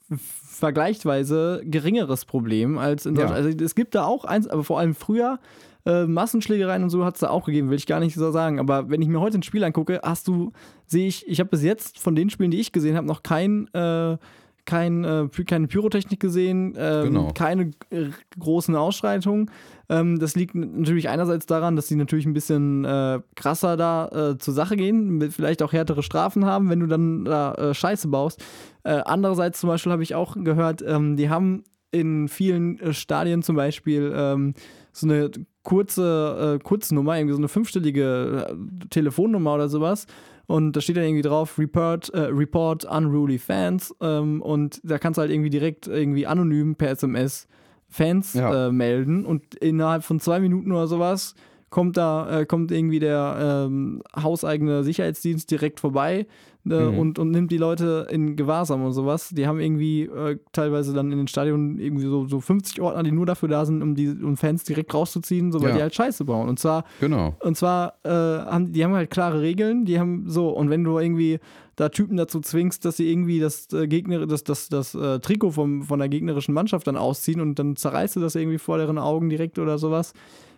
[0.09, 3.23] vergleichsweise geringeres Problem als in Ja.
[3.23, 3.47] Deutschland.
[3.47, 5.39] Also es gibt da auch eins, aber vor allem früher.
[5.85, 8.59] Äh, Massenschlägereien und so hat es da auch gegeben, will ich gar nicht so sagen.
[8.59, 10.51] Aber wenn ich mir heute ein Spiel angucke, hast du,
[10.85, 13.69] sehe ich, ich habe bis jetzt von den Spielen, die ich gesehen habe, noch kein,
[13.73, 14.17] äh,
[14.67, 17.33] kein, äh, keine Pyrotechnik gesehen, ähm, Genau.
[17.35, 19.51] keine äh, großen Ausschreitungen.
[19.89, 24.39] Ähm, das liegt natürlich einerseits daran, dass die natürlich ein bisschen äh, krasser da äh,
[24.39, 28.45] zur Sache gehen, vielleicht auch härtere Strafen haben, wenn du dann da äh, Scheiße baust.
[28.83, 33.57] Äh, andererseits zum Beispiel habe ich auch gehört, ähm, die haben in vielen Stadien zum
[33.57, 34.55] Beispiel ähm,
[34.93, 35.31] so eine
[35.63, 38.47] kurze äh, Kurznummer, irgendwie so eine fünfstellige
[38.91, 40.07] Telefonnummer oder sowas.
[40.47, 43.95] Und da steht dann irgendwie drauf, Report, äh, Report Unruly Fans.
[44.01, 47.49] Ähm, und da kannst du halt irgendwie direkt irgendwie anonym per SMS
[47.89, 48.69] Fans Ja.
[48.69, 49.25] äh, melden.
[49.27, 51.35] Und innerhalb von zwei Minuten oder sowas
[51.71, 56.27] kommt da, äh, kommt irgendwie der ähm, hauseigene Sicherheitsdienst direkt vorbei
[56.71, 56.99] äh, Mhm.
[56.99, 59.31] und, und nimmt die Leute in Gewahrsam und sowas.
[59.31, 63.13] Die haben irgendwie äh, teilweise dann in den Stadionen irgendwie so, so 50 Ordner, die
[63.13, 65.77] nur dafür da sind, um die um Fans direkt rauszuziehen, so weil Ja.
[65.77, 66.49] die halt Scheiße bauen.
[66.49, 67.35] Und zwar Genau.
[67.41, 70.99] und zwar, äh, haben, die haben halt klare Regeln, die haben so, und wenn du
[70.99, 71.39] irgendwie
[71.77, 75.51] da Typen dazu zwingst, dass sie irgendwie das äh, Gegner, das, das, das äh, Trikot
[75.51, 78.97] vom, von der gegnerischen Mannschaft dann ausziehen und dann zerreißt du das irgendwie vor deren
[78.99, 80.15] Augen direkt oder sowas.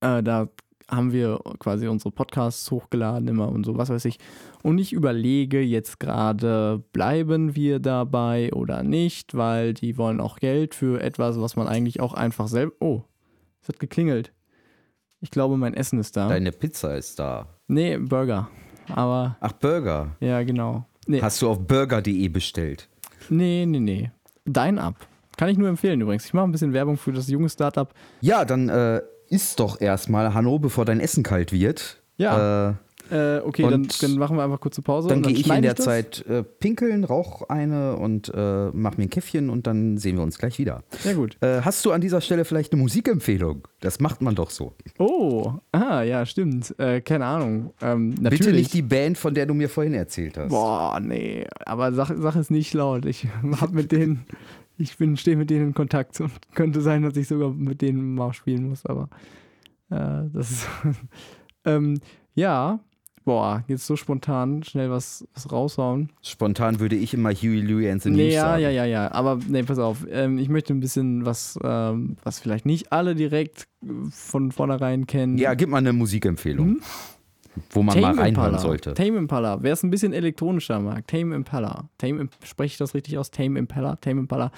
[0.00, 0.48] äh, da
[0.88, 4.18] haben wir quasi unsere Podcasts hochgeladen immer und so, was weiß ich.
[4.64, 10.74] Und ich überlege jetzt gerade, bleiben wir dabei oder nicht, weil die wollen auch Geld
[10.74, 12.76] für etwas, was man eigentlich auch einfach selbst.
[12.80, 13.04] Oh,
[13.62, 14.32] es hat geklingelt.
[15.20, 16.28] Ich glaube, mein Essen ist da.
[16.28, 17.46] Deine Pizza ist da.
[17.70, 18.48] Nee, Burger.
[18.94, 20.08] Aber Ach, Burger.
[20.20, 20.84] ja, genau.
[21.06, 22.88] Nee, Hast du auf burger.de bestellt?
[23.28, 24.10] nee, nee, nee.
[24.44, 24.96] Dine Up.
[25.36, 26.26] Kann ich nur empfehlen übrigens.
[26.26, 27.92] Ich mache ein bisschen Werbung für das junge Startup.
[28.20, 32.02] Ja, dann äh, isst doch erstmal, Hanno, bevor dein Essen kalt wird.
[32.16, 32.70] Ja.
[32.70, 32.74] Äh,
[33.10, 35.08] Äh, okay, dann, dann machen wir einfach kurze Pause.
[35.08, 35.84] dann und gehe ich in der das.
[35.84, 40.22] Zeit äh, pinkeln, rauch eine und äh, mach mir ein Käffchen und dann sehen wir
[40.22, 40.82] uns gleich wieder.
[41.04, 41.36] Ja, gut.
[41.40, 43.66] Äh, hast du an dieser Stelle vielleicht eine Musikempfehlung?
[43.80, 44.74] Das macht man doch so.
[44.98, 46.74] Oh, ah, ja, stimmt.
[46.78, 47.72] Äh, keine Ahnung.
[47.80, 48.14] Ähm.
[48.14, 50.50] Bitte nicht die Band, von der du mir vorhin erzählt hast.
[50.50, 51.46] Boah, nee.
[51.64, 53.06] Aber Sache, Sache ist nicht laut.
[53.06, 53.26] Ich
[53.60, 54.24] hab mit denen,
[54.78, 58.14] ich bin, stehe mit denen in Kontakt und könnte sein, dass ich sogar mit denen
[58.14, 59.08] mal spielen muss, aber
[59.90, 60.68] äh, das ist.
[61.64, 62.00] ähm,
[62.34, 62.80] ja,
[63.24, 66.10] boah, jetzt so spontan schnell was, was raushauen.
[66.22, 68.62] Spontan würde ich immer Huey Louie and the Nee, ja, sagen.
[68.62, 69.12] ja, ja, ja.
[69.12, 70.06] Aber nee, pass auf.
[70.10, 73.68] Ähm, ich möchte ein bisschen was, ähm, was vielleicht nicht alle direkt
[74.10, 75.38] von vornherein kennen.
[75.38, 76.80] Ja, gib mal eine Musikempfehlung, Hm?
[77.70, 78.58] wo man mal reinhören Impala.
[78.58, 78.94] sollte.
[78.94, 79.62] Tame Impala.
[79.62, 81.88] Wer es ein bisschen elektronischer mag, Tame Impala.
[81.98, 83.30] Tame, spreche ich das richtig aus?
[83.30, 83.96] Tame Impala.
[83.96, 84.50] Tame Impala.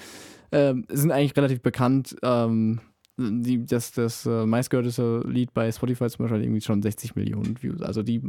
[0.51, 2.15] Ähm, sind eigentlich relativ bekannt.
[2.23, 2.79] Ähm,
[3.17, 7.61] die, das das äh, meistgehörteste Lied bei Spotify zum Beispiel hat irgendwie schon 60 Millionen
[7.61, 7.81] Views.
[7.81, 8.21] Also die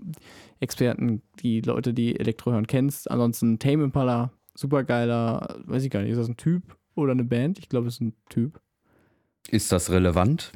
[0.61, 3.11] Experten, die Leute, die Elektro hören, kennst.
[3.11, 7.24] Ansonsten Tame Impala, super geiler, weiß ich gar nicht, ist das ein Typ oder eine
[7.24, 7.59] Band?
[7.59, 8.61] Ich glaube, es ist ein Typ.
[9.51, 10.53] Ist das relevant?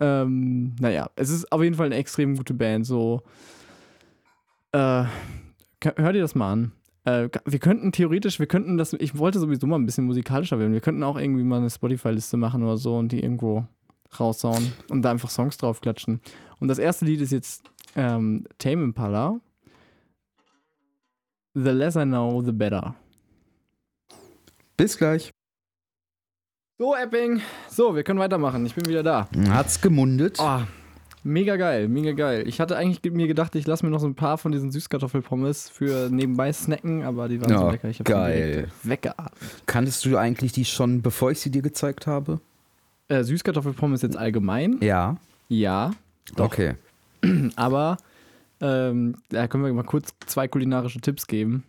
[0.00, 2.86] Ähm, naja, es ist auf jeden Fall eine extrem gute Band.
[2.86, 3.22] So,
[4.72, 5.04] äh,
[5.96, 6.72] hör dir das mal an.
[7.04, 10.72] Äh, wir könnten theoretisch, wir könnten das, ich wollte sowieso mal ein bisschen musikalischer werden.
[10.72, 13.66] Wir könnten auch irgendwie mal eine Spotify-Liste machen oder so und die irgendwo
[14.18, 16.20] raushauen und da einfach Songs draufklatschen.
[16.60, 17.64] Und das erste Lied ist jetzt
[17.96, 19.40] ähm, Tame Impala.
[21.54, 22.94] The less I know, the better.
[24.76, 25.32] Bis gleich.
[26.78, 27.42] So, Epping.
[27.68, 28.64] So, wir können weitermachen.
[28.66, 29.28] Ich bin wieder da.
[29.50, 30.38] Hat's gemundet?
[30.40, 30.60] Oh,
[31.24, 32.46] mega geil, mega geil.
[32.46, 35.68] Ich hatte eigentlich mir gedacht, ich lasse mir noch so ein paar von diesen Süßkartoffelpommes
[35.68, 37.88] für nebenbei snacken, aber die waren so Ja, lecker.
[37.88, 38.68] Ich habe geil.
[38.82, 39.32] weggeatmet.
[39.66, 42.40] Kanntest du eigentlich die schon, bevor ich sie dir gezeigt habe?
[43.08, 44.78] Äh, Süßkartoffelpommes jetzt allgemein?
[44.80, 45.16] Ja.
[45.48, 45.90] Ja,
[46.36, 46.46] Doch.
[46.46, 46.74] Okay.
[47.56, 47.96] aber
[48.60, 51.64] ähm, da können wir mal kurz zwei kulinarische Tipps geben.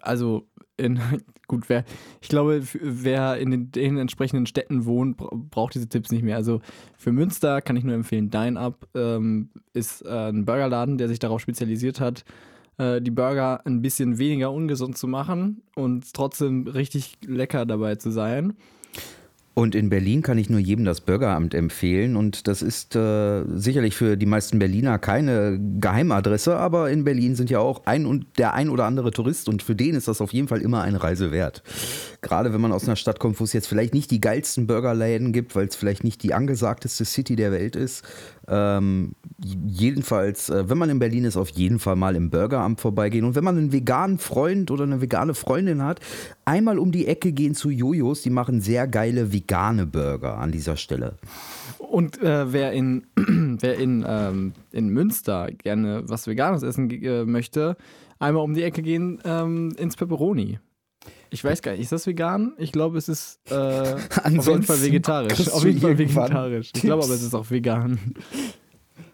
[0.00, 0.44] Also,
[0.76, 1.00] in,
[1.48, 1.84] gut, wer,
[2.20, 6.36] ich glaube, wer in den, den entsprechenden Städten wohnt, bra- braucht diese Tipps nicht mehr.
[6.36, 6.60] Also
[6.96, 11.18] für Münster kann ich nur empfehlen, Dine Up ähm, ist äh, ein Burgerladen, der sich
[11.18, 12.24] darauf spezialisiert hat,
[12.76, 18.10] äh, die Burger ein bisschen weniger ungesund zu machen und trotzdem richtig lecker dabei zu
[18.10, 18.54] sein.
[19.58, 22.14] Und in Berlin kann ich nur jedem das Bürgeramt empfehlen.
[22.14, 27.50] Und das ist äh, sicherlich für die meisten Berliner keine Geheimadresse, aber in Berlin sind
[27.50, 30.32] ja auch ein und der ein oder andere Tourist und für den ist das auf
[30.32, 31.64] jeden Fall immer eine Reise wert.
[32.20, 35.32] Gerade wenn man aus einer Stadt kommt, wo es jetzt vielleicht nicht die geilsten Burgerläden
[35.32, 38.04] gibt, weil es vielleicht nicht die angesagteste City der Welt ist.
[38.48, 43.24] Ähm, jedenfalls, äh, wenn man in Berlin ist, auf jeden Fall mal im Burgeramt vorbeigehen.
[43.24, 46.00] Und wenn man einen veganen Freund oder eine vegane Freundin hat,
[46.44, 48.22] einmal um die Ecke gehen zu Jojos.
[48.22, 51.16] Die machen sehr geile vegane Burger an dieser Stelle.
[51.78, 57.76] Und äh, wer in, wer in, ähm, in Münster gerne was Veganes essen äh, möchte,
[58.18, 60.58] einmal um die Ecke gehen ähm, ins Pepperoni.
[61.30, 62.54] Ich weiß gar nicht, ist das vegan?
[62.58, 63.54] Ich glaube, es ist äh,
[64.38, 65.48] auf jeden Fall vegetarisch.
[65.50, 66.70] Auf jeden Fall vegetarisch.
[66.74, 67.98] Ich glaube aber, es ist auch vegan.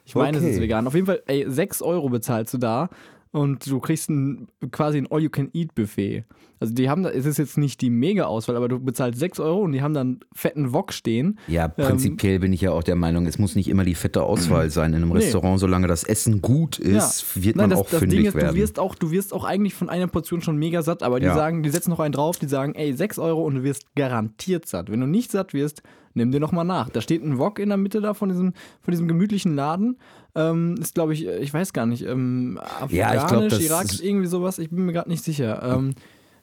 [0.07, 0.53] Ich meine, es Okay.
[0.53, 0.87] ist vegan.
[0.87, 2.89] Auf jeden Fall, ey, 6 Euro bezahlst du da
[3.35, 6.25] und du kriegst ein, quasi ein All-You-Can-Eat-Buffet.
[6.61, 9.61] Also die haben da, es ist jetzt nicht die Mega-Auswahl, aber du bezahlst 6 Euro
[9.63, 11.39] und die haben dann fetten Wok stehen.
[11.49, 14.71] Ja, prinzipiell bin ich ja auch der Meinung, es muss nicht immer die fette Auswahl
[14.71, 15.17] sein in einem Nee.
[15.19, 15.59] Restaurant.
[15.59, 18.55] Solange das Essen gut ist, wird Nein, man das, auch das fündig Ding ist, werden.
[18.55, 21.27] du wirst auch, du wirst auch eigentlich von einer Portion schon mega satt, aber die
[21.27, 21.35] Ja.
[21.35, 24.67] sagen, die setzen noch einen drauf, die sagen, ey, 6 Euro und du wirst garantiert
[24.67, 24.91] satt.
[24.91, 25.83] Wenn du nicht satt wirst,
[26.15, 26.89] nimm dir noch mal nach.
[26.89, 29.99] Da steht ein Wok in der Mitte da von diesem, von diesem gemütlichen Laden.
[30.35, 32.59] Ähm, ist, glaube ich, ich weiß gar nicht, ähm,
[32.89, 35.63] Ja, ich glaub, irakisch, irgendwie sowas, ich bin mir gerade nicht sicher.
[35.63, 35.95] Ähm,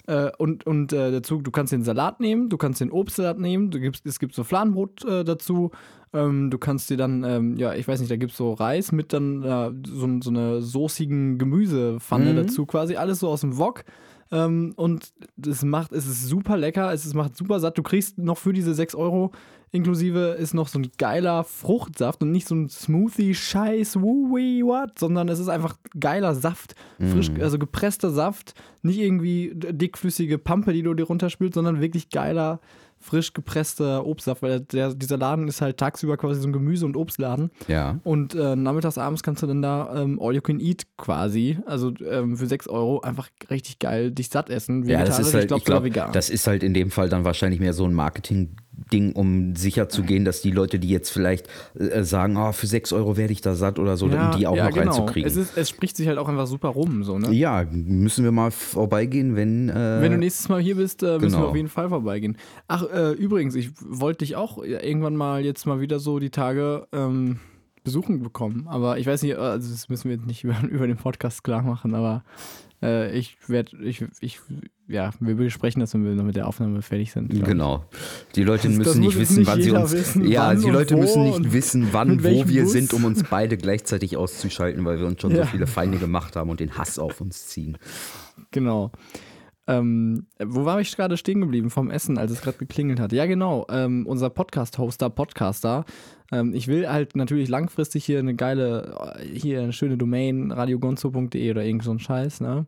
[0.08, 3.70] äh, und und äh, dazu, du kannst den Salat nehmen, du kannst den Obstsalat nehmen,
[3.70, 5.72] du gibst, es gibt so Fladenbrot äh, dazu.
[6.14, 8.92] Ähm, du kannst dir dann, ähm, ja, ich weiß nicht, da gibt es so Reis
[8.92, 12.36] mit dann äh, so, so eine soßigen Gemüsepfanne Mhm.
[12.36, 13.84] dazu, quasi alles so aus dem Wok.
[14.32, 17.78] Ähm, und das macht, es ist super lecker, es ist, macht super satt.
[17.78, 19.32] Du kriegst noch für diese 6 Euro
[19.72, 25.30] inklusive ist noch so ein geiler Fruchtsaft und nicht so ein Smoothie-Scheiß, woo what, sondern
[25.30, 30.94] es ist einfach geiler Saft, frisch, also gepresster Saft, nicht irgendwie dickflüssige Pampe, die du
[30.94, 32.60] dir runterspülst, sondern wirklich geiler,
[33.00, 36.96] frisch gepresster Obstsaft, weil der, dieser Laden ist halt tagsüber quasi so ein Gemüse- und
[36.96, 37.50] Obstladen.
[37.68, 38.00] ja.
[38.04, 41.94] Und äh, nachmittags, abends kannst du dann da ähm, All You Can Eat quasi, also
[42.06, 44.86] ähm, für 6 Euro einfach richtig geil dich satt essen.
[44.86, 46.12] Ja, das ist halt, ich glaube glaub, vegan.
[46.12, 47.94] das ist halt in dem Fall dann wahrscheinlich mehr so ein
[48.72, 51.48] Marketing-Ding, um sicher zu gehen, dass die Leute, die jetzt vielleicht
[51.78, 54.56] äh, sagen, oh, für 6 Euro werde ich da satt oder so, um die auch
[54.56, 54.92] ja, noch genau.
[54.92, 55.30] reinzukriegen.
[55.30, 57.32] Es, ist, es spricht sich halt auch einfach super rum, so, ne?
[57.32, 59.70] ja, müssen wir mal vorbeigehen, wenn.
[59.70, 61.40] Äh, Wenn du nächstes Mal hier bist, äh, müssen genau.
[61.40, 62.38] wir auf jeden Fall vorbeigehen.
[62.68, 66.88] Ach, äh, übrigens, ich wollte dich auch irgendwann mal jetzt mal wieder so die Tage
[66.92, 67.40] ähm,
[67.84, 68.68] besuchen bekommen.
[68.68, 71.62] Aber ich weiß nicht, also das müssen wir jetzt nicht über, über den Podcast klar
[71.62, 72.24] machen, aber
[72.82, 74.40] äh, ich werde, ich, ich,
[74.88, 77.30] ja, wir besprechen das, wenn wir noch mit der Aufnahme fertig sind.
[77.44, 77.86] Genau.
[78.36, 79.92] Die Leute Das- das müssen muss nicht wissen, nicht wann sie uns.
[79.92, 82.72] wissen, ja, wann die Leute müssen nicht wissen, wann, wo wir Bus.
[82.72, 85.44] sind, um uns beide gleichzeitig auszuschalten, weil wir uns schon Ja.
[85.46, 87.78] so viele Feinde gemacht haben und den Hass auf uns ziehen.
[88.52, 88.92] Genau.
[89.72, 93.14] Ähm, wo war ich gerade stehen geblieben vom Essen, als es gerade geklingelt hat?
[93.14, 93.66] Ja, genau.
[93.70, 95.86] Ähm, unser Podcast-Hoster, Podcaster.
[96.32, 101.52] Ähm, ich will halt natürlich langfristig hier eine geile, äh, hier eine schöne Domain, radiogonzo.de
[101.52, 102.66] oder irgend so ein Scheiß, ne?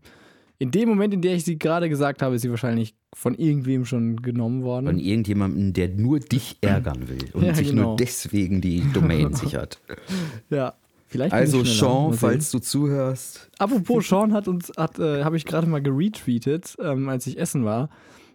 [0.60, 3.84] In dem Moment, in der ich sie gerade gesagt habe, ist sie wahrscheinlich von irgendwem
[3.84, 4.86] schon genommen worden.
[4.86, 7.90] Von irgendjemandem, der nur dich ärgern will und Ja, sich genau.
[7.90, 9.82] nur deswegen die Domain sichert.
[10.50, 10.74] ja.
[11.14, 11.64] Vielleicht Also.
[11.64, 16.76] Sean, falls du zuhörst, Apropos, Sean hat uns, hat, äh, habe ich gerade mal geretweetet,
[16.82, 17.90] ähm, als ich essen war.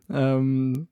[0.09, 0.87] Ähm,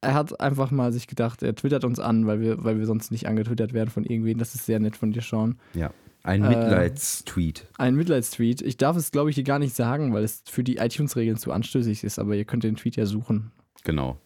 [0.00, 3.10] er hat einfach mal sich gedacht, er twittert uns an, weil wir, weil wir sonst
[3.10, 4.38] nicht angetwittert werden von irgendwen.
[4.38, 5.58] Das ist sehr nett von dir, Sean.
[5.74, 5.90] ja,
[6.22, 7.66] ein Äh, Mitleidstweet.
[7.76, 8.62] Ein Mitleidstweet.
[8.62, 11.52] Ich darf es, glaube ich, hier gar nicht sagen, weil es für die iTunes-Regeln zu
[11.52, 13.52] anstößig ist, aber ihr könnt den Tweet ja suchen.
[13.84, 14.16] Genau.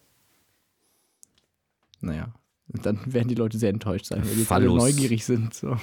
[1.99, 2.33] Naja,
[2.69, 5.53] dann werden die Leute sehr enttäuscht sein, weil die jetzt alle neugierig sind.
[5.53, 5.75] So.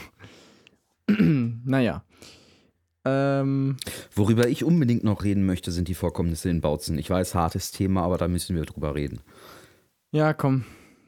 [1.65, 2.05] naja.
[3.05, 3.77] Ähm,
[4.15, 6.99] Worüber ich unbedingt noch reden möchte, sind die Vorkommnisse in Bautzen.
[6.99, 9.21] Ich weiß, hartes Thema, aber da müssen wir drüber reden.
[10.13, 10.65] Ja, komm.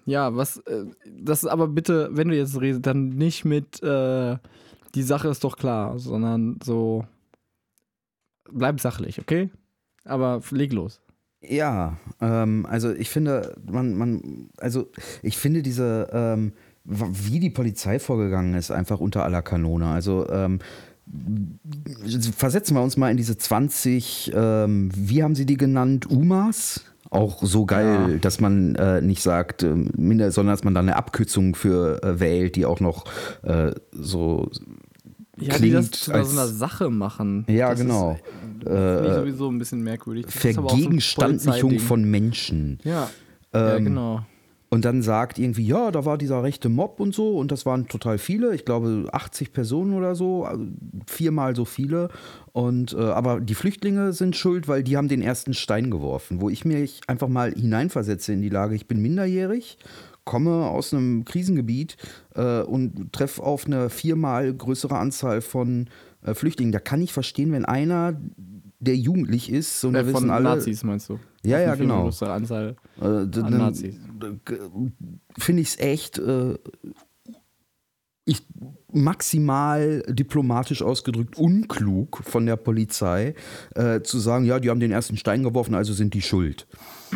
[0.07, 4.37] Ja, was, äh, das ist aber bitte, wenn du jetzt redest, dann nicht mit, äh,
[4.95, 7.05] die Sache ist doch klar, sondern so,
[8.51, 9.51] bleib sachlich, okay?
[10.05, 11.01] Aber leg los.
[11.41, 14.91] Ja, ähm, also ich finde, man, man, also
[15.23, 16.53] ich finde diese, ähm,
[16.85, 19.87] wie die Polizei vorgegangen ist, einfach unter aller Kanone.
[19.87, 20.59] Also ähm,
[22.37, 26.85] versetzen wir uns mal in diese 20, ähm, wie haben sie die genannt, UMAs?
[27.11, 28.17] Auch so geil, Ja.
[28.19, 32.19] dass man äh, nicht sagt, ähm, minder, sondern dass man da eine Abkürzung für äh,
[32.19, 33.05] wählt, die auch noch
[33.43, 34.51] äh, so
[35.39, 37.45] Ja, die das Klingt zu als- so einer Sache machen.
[37.49, 38.13] Ja, das genau.
[38.61, 40.27] Ist, äh, finde ich sowieso ein bisschen merkwürdig.
[40.27, 41.81] Das ist so Vergegenstandlichung Polizeiding.
[41.81, 42.79] von Menschen.
[42.83, 43.11] Ja,
[43.53, 44.27] ja Ähm, genau.
[44.75, 47.87] Und dann sagt irgendwie, ja, da war dieser rechte Mob und so und das waren
[47.87, 50.65] total viele, ich glaube 80 Personen oder so, also
[51.07, 52.09] viermal so viele.
[52.51, 56.51] Und äh, aber die Flüchtlinge sind schuld, weil die haben den ersten Stein geworfen, wo
[56.51, 59.79] ich mich einfach mal hineinversetze in die Lage, ich bin minderjährig,
[60.25, 61.97] komme aus einem Krisengebiet
[62.35, 65.89] äh, und treffe auf eine viermal größere Anzahl von
[66.23, 66.73] äh, Flüchtlingen.
[66.73, 68.21] Da kann ich verstehen, wenn einer,
[68.81, 71.21] der jugendlich ist, und Äh, von alle, Nazis meinst du?
[71.45, 72.05] Ja, ja, Eine genau.
[72.05, 72.77] größere Anzahl.
[73.01, 73.97] äh, An Nazis.
[75.39, 76.55] finde ich es echt äh,
[78.27, 78.47] ich,
[78.93, 83.35] maximal diplomatisch ausgedrückt unklug von der Polizei
[83.75, 86.67] äh, zu sagen, ja, die haben den ersten Stein geworfen, also sind die schuld.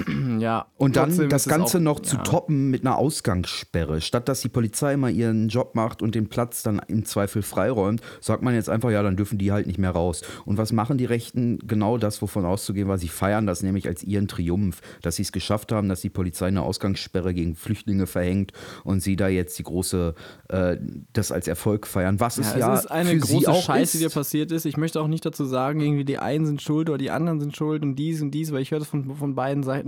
[0.38, 0.66] ja.
[0.76, 2.22] Und dann das ist Ganze auch, noch zu ja.
[2.22, 4.01] toppen mit einer Ausgangssperre.
[4.01, 8.01] Statt dass die Polizei mal ihren Job macht und den Platz dann im Zweifel freiräumt,
[8.20, 10.22] sagt man jetzt einfach, ja, dann dürfen die halt nicht mehr raus.
[10.44, 11.59] Und was machen die Rechten?
[11.66, 15.32] Genau das, wovon auszugehen war, sie feiern das nämlich als ihren Triumph, dass sie es
[15.32, 18.53] geschafft haben, dass die Polizei eine Ausgangssperre gegen Flüchtlinge verhängt
[18.84, 20.14] und sie da jetzt die große,
[20.49, 20.76] äh,
[21.12, 22.20] das als Erfolg feiern.
[22.20, 24.14] Was es Ja, ja es ist eine große Scheiße, die ist.
[24.14, 24.64] dir passiert ist.
[24.66, 27.57] Ich möchte auch nicht dazu sagen, irgendwie die einen sind schuld oder die anderen sind
[27.57, 29.88] schuld und dies und dies, weil ich höre das von, von beiden Seiten.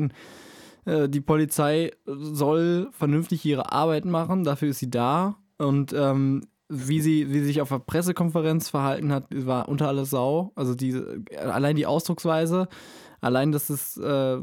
[0.84, 5.36] Äh, Die Polizei soll vernünftig ihre Arbeit machen, dafür ist sie da.
[5.58, 10.10] Und ähm, wie sie, wie sie sich auf der Pressekonferenz verhalten hat, war unter alles
[10.10, 10.52] Sau.
[10.54, 10.94] Also die,
[11.36, 12.68] allein die Ausdrucksweise,
[13.20, 14.38] allein, dass es, äh,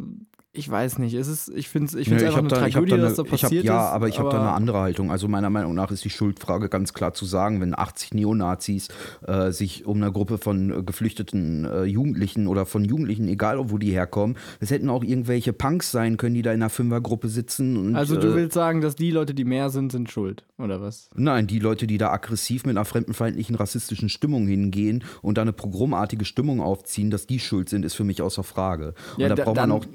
[0.58, 2.62] ich weiß nicht, es ist, ich finde es ich Nö, find's ich einfach hab eine
[2.62, 3.93] da, ich Tragödie, da dass da ich hab, passiert ja, ist.
[3.93, 5.12] aber ich habe da eine andere Haltung.
[5.12, 8.88] Also meiner Meinung nach ist die Schuldfrage ganz klar zu sagen, wenn 80 Neonazis
[9.28, 13.78] äh, sich um eine Gruppe von äh, geflüchteten äh, Jugendlichen oder von Jugendlichen, egal wo
[13.78, 17.78] die herkommen, es hätten auch irgendwelche Punks sein können, die da in einer Fünfergruppe sitzen.
[17.78, 20.82] Und, Also du äh, willst sagen, dass die Leute, die mehr sind, sind schuld, oder
[20.82, 21.10] was?
[21.16, 25.53] Nein, die Leute, die da aggressiv mit einer fremdenfeindlichen, rassistischen Stimmung hingehen und da eine
[25.53, 28.93] pogromartige Stimmung aufziehen, dass die schuld sind, ist für mich außer Frage.
[29.18, 29.86] Und da da- braucht man auch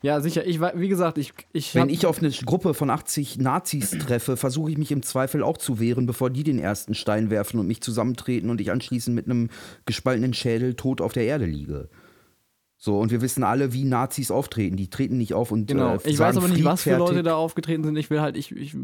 [0.00, 0.46] Ja, sicher.
[0.46, 4.70] Ich, wie gesagt, ich, ich Wenn ich auf eine Gruppe von 80 Nazis treffe, versuche
[4.70, 7.80] ich mich im Zweifel auch zu wehren, bevor die den ersten Stein werfen und mich
[7.80, 9.50] zusammentreten und ich anschließend mit einem
[9.86, 11.88] gespaltenen Schädel tot auf der Erde liege.
[12.80, 14.76] So, und wir wissen alle, wie Nazis auftreten.
[14.76, 15.96] Die treten nicht auf und Genau.
[15.96, 16.96] äh, ich weiß aber nicht, was für.
[16.96, 17.96] Leute da aufgetreten sind.
[17.96, 18.76] Ich will halt, ich, ich,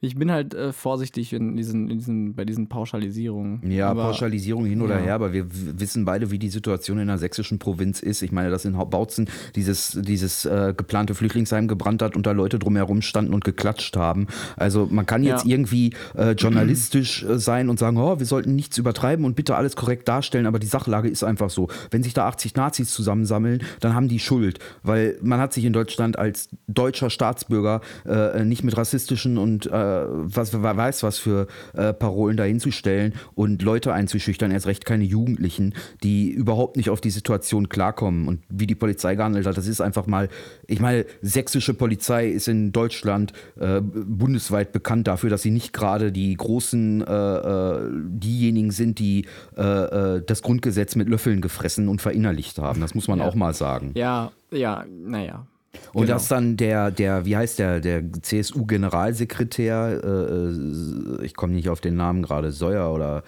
[0.00, 3.68] ich bin halt äh, vorsichtig in diesen, in diesen, bei diesen Pauschalisierungen.
[3.68, 5.04] Ja, aber, Pauschalisierung hin oder ja.
[5.06, 8.22] her, aber wir wissen beide, wie die Situation in der sächsischen Provinz ist.
[8.22, 12.60] Ich meine, dass in Bautzen dieses, dieses äh, geplante Flüchtlingsheim gebrannt hat und da Leute
[12.60, 14.28] drumherum standen und geklatscht haben.
[14.56, 15.50] Also man kann jetzt Ja.
[15.50, 19.74] irgendwie äh, journalistisch äh, sein und sagen, oh, wir sollten nichts übertreiben und bitte alles
[19.74, 21.66] korrekt darstellen, aber die Sachlage ist einfach so.
[21.90, 22.92] Wenn sich da 80 Nazis
[23.24, 28.44] zusammensammeln, dann haben die Schuld, weil man hat sich in Deutschland als deutscher Staatsbürger äh,
[28.44, 33.92] nicht mit rassistischen und äh, was wer weiß was für äh, Parolen dahinzustellen und Leute
[33.92, 38.74] einzuschüchtern, erst recht keine Jugendlichen, die überhaupt nicht auf die Situation klarkommen und wie die
[38.74, 39.56] Polizei gehandelt hat.
[39.56, 40.28] Das ist einfach mal,
[40.66, 46.12] ich meine, sächsische Polizei ist in Deutschland äh, bundesweit bekannt dafür, dass sie nicht gerade
[46.12, 52.58] die großen, äh, äh, diejenigen sind, die äh, das Grundgesetz mit Löffeln gefressen und verinnerlicht
[52.58, 52.80] haben.
[52.80, 53.26] Das muss man Ja.
[53.26, 53.92] auch mal sagen.
[53.94, 55.46] Ja, ja, naja.
[55.92, 56.14] Und Genau.
[56.14, 61.82] dass dann der, der, wie heißt der, der CSU-Generalsekretär, äh, äh, ich komme nicht auf
[61.82, 63.22] den Namen gerade, Säuer oder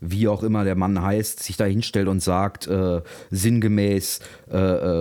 [0.00, 4.20] wie auch immer der Mann heißt, sich da hinstellt und sagt, äh, sinngemäß,
[4.50, 4.56] äh,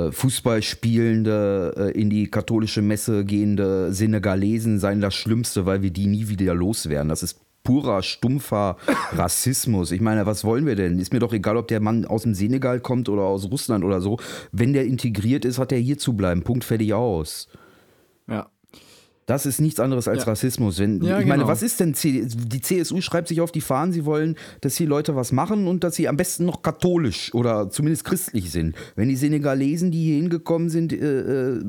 [0.07, 6.07] äh, Fußballspielende, äh, in die katholische Messe gehende Senegalesen seien das Schlimmste, weil wir die
[6.07, 7.09] nie wieder loswerden.
[7.09, 8.77] Das ist purer, stumpfer
[9.13, 9.91] Rassismus.
[9.91, 10.99] Ich meine, was wollen wir denn?
[10.99, 14.01] Ist mir doch egal, ob der Mann aus dem Senegal kommt oder aus Russland oder
[14.01, 14.17] so.
[14.51, 16.43] Wenn der integriert ist, hat er hier zu bleiben.
[16.43, 17.47] Punkt, fertig aus.
[18.27, 18.49] Ja.
[19.25, 20.31] Das ist nichts anderes als Ja.
[20.31, 20.79] Rassismus.
[20.79, 21.51] Wenn, Ja, ich meine, genau.
[21.51, 24.85] was ist denn C die CSU schreibt sich auf die Fahnen, sie wollen, dass die
[24.85, 28.75] Leute was machen und dass sie am besten noch katholisch oder zumindest christlich sind.
[28.95, 31.63] Wenn die Senegalesen, die hier hingekommen sind, äh, äh,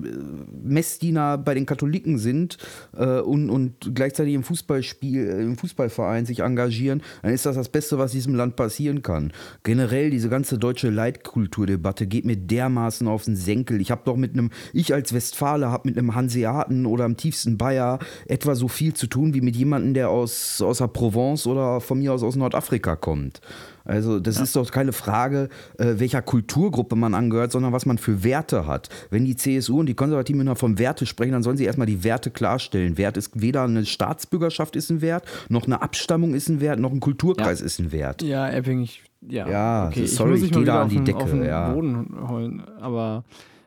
[0.62, 2.58] Messdiener bei den Katholiken sind
[2.96, 7.68] äh, und, und gleichzeitig im Fußballspiel, äh, im Fußballverein sich engagieren, dann ist das das
[7.68, 9.32] Beste, was diesem Land passieren kann.
[9.62, 13.80] Generell diese ganze deutsche Leitkulturdebatte geht mir dermaßen auf den Senkel.
[13.80, 17.43] Ich habe doch mit einem, ich als Westfale habe mit einem Hanseaten oder am tiefsten
[17.46, 21.80] Bayer etwa so viel zu tun wie mit jemandem, der aus, aus der Provence oder
[21.80, 23.40] von mir aus aus Nordafrika kommt.
[23.84, 28.24] Also das ist doch keine Frage, äh, welcher Kulturgruppe man angehört, sondern was man für
[28.24, 28.88] Werte hat.
[29.10, 32.02] Wenn die CSU und die Konservativen immer von Werte sprechen, dann sollen sie erstmal die
[32.02, 32.96] Werte klarstellen.
[32.96, 36.92] Wert ist weder eine Staatsbürgerschaft ist ein Wert, noch eine Abstammung ist ein Wert, noch
[36.92, 38.22] ein Kulturkreis ist ein Wert.
[38.22, 39.48] Ja, Epping, ich, ja.
[39.48, 40.06] Ja, okay.
[40.06, 41.72] sorry, muss ich mich mal geh da an die Decke, auf den ja.
[41.72, 42.62] Boden holen.
[42.80, 43.24] Aber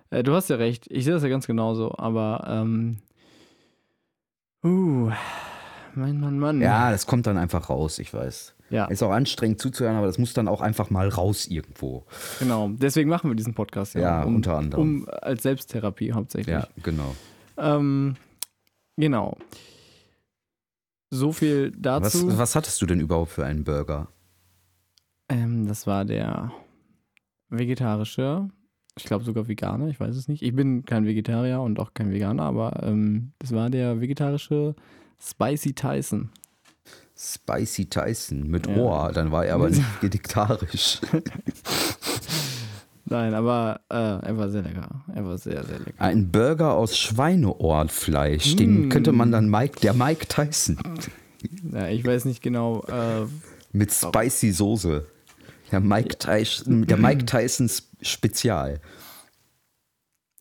[0.09, 0.85] äh, du hast ja recht.
[0.89, 1.93] Ich sehe das ja ganz genauso.
[1.97, 2.97] Aber, ähm,
[4.67, 5.11] uh,
[5.95, 6.61] mein Mann, Mann.
[6.61, 8.53] Ja, das kommt dann einfach raus, ich weiß.
[8.69, 12.05] Ja, Ist auch anstrengend zuzuhören, aber das muss dann auch einfach mal raus irgendwo.
[12.39, 12.69] genau.
[12.73, 14.01] Deswegen machen wir diesen Podcast ja.
[14.01, 15.03] Ja, um, unter anderem.
[15.03, 16.53] Um, als Selbsttherapie hauptsächlich.
[16.53, 17.15] Ja, genau.
[17.57, 18.17] Ähm,
[18.97, 19.37] genau.
[21.09, 22.37] So viel Was, dazu.
[22.37, 24.09] was hattest du denn überhaupt für einen Burger?
[25.29, 26.51] Ähm, das war der
[27.49, 28.49] vegetarische.
[28.97, 30.41] Ich glaube sogar vegane, ich weiß es nicht.
[30.43, 34.75] Ich bin kein Vegetarier und auch kein Veganer, aber ähm, das war der vegetarische
[35.21, 36.29] Spicy Tyson.
[37.15, 38.75] Spicy Tyson mit Ja.
[38.75, 40.99] Ohr, dann war er aber nicht vegetarisch.
[43.09, 44.89] Nein, aber äh, er war sehr lecker.
[45.15, 45.93] Er war sehr, sehr lecker.
[46.01, 48.89] Ein Burger aus Schweineohrfleisch, den Mm.
[48.89, 50.77] könnte man dann Mike, der Mike Tyson
[51.73, 52.83] Ja, ich weiß nicht genau.
[52.83, 53.25] Äh,
[53.71, 55.05] mit Spicy Soße.
[55.71, 58.79] Der Mike Tyson, der Mike Tysons Spezial.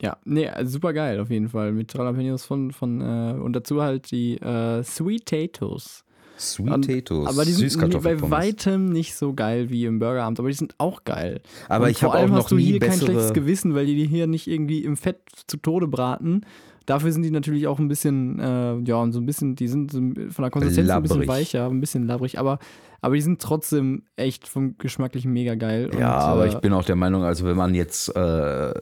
[0.03, 1.73] Ja, nee, also super geil auf jeden Fall.
[1.73, 6.05] Mit Jalapenos von, von äh, und dazu halt die äh, Sweet Potatoes.
[6.39, 10.49] Sweet Und- Potatoes, Aber die sind bei weitem nicht so geil wie im Burgeramt, aber
[10.49, 11.41] die sind auch geil.
[11.71, 13.33] Aber Und ich vor habe auch allem noch hast du nie hier kein schlechtes bessere.
[13.33, 16.45] Gewissen, weil die die hier nicht irgendwie im Fett zu Tode braten.
[16.87, 20.43] Dafür sind die natürlich auch ein bisschen, äh, ja, so ein bisschen, die sind von
[20.43, 22.59] der Konsistenz ein bisschen weicher, ein bisschen labbrig, aber,
[23.01, 25.91] aber die sind trotzdem echt vom Geschmacklichen mega geil.
[25.93, 28.75] Und, Ja, aber äh, ich bin auch der Meinung, also wenn man jetzt äh, äh,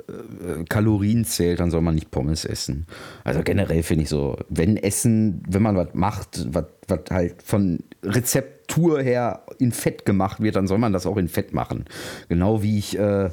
[0.68, 2.86] Kalorien zählt, dann soll man nicht Pommes essen.
[3.24, 7.80] Also generell finde ich so, wenn Essen, wenn man was macht, was was halt von
[8.02, 11.84] Rezeptur her in Fett gemacht wird, dann soll man das auch in Fett machen.
[12.28, 13.30] Genau wie ich äh,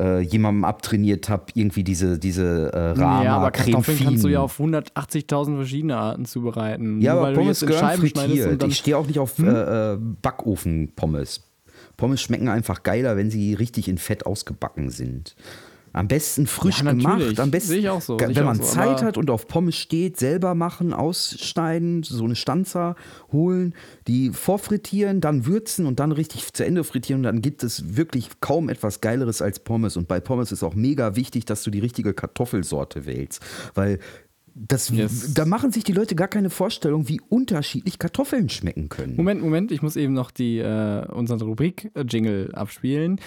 [0.00, 4.28] äh, jemandem abtrainiert habe, irgendwie diese, diese äh, Rama, ja, aber Creme Kartoffeln kannst du
[4.28, 7.00] ja auf 180.000 verschiedene Arten zubereiten.
[7.00, 8.62] Ja, Nur aber Pommes gehören frittiert.
[8.62, 8.70] Hm?
[8.70, 11.42] Ich stehe auch nicht auf äh, äh, Backofen-Pommes.
[11.96, 15.36] Pommes schmecken einfach geiler, wenn sie richtig in Fett ausgebacken sind.
[15.92, 17.40] Am besten frisch Ja, gemacht.
[17.40, 20.18] Am besten, Sehe ich auch so, wenn man so, Zeit hat und auf Pommes steht,
[20.18, 22.94] selber machen, ausschneiden, so eine Stanza
[23.32, 23.74] holen,
[24.06, 27.20] die vorfrittieren, dann würzen und dann richtig zu Ende frittieren.
[27.20, 29.96] Und dann gibt es wirklich kaum etwas Geileres als Pommes.
[29.96, 33.42] Und bei Pommes ist auch mega wichtig, dass du die richtige Kartoffelsorte wählst.
[33.74, 33.98] Weil
[34.54, 35.34] das, Yes.
[35.34, 39.16] da machen sich die Leute gar keine Vorstellung, wie unterschiedlich Kartoffeln schmecken können.
[39.16, 43.20] Moment, Moment, ich muss eben noch die, äh, unsere Rubrik-Jingle abspielen.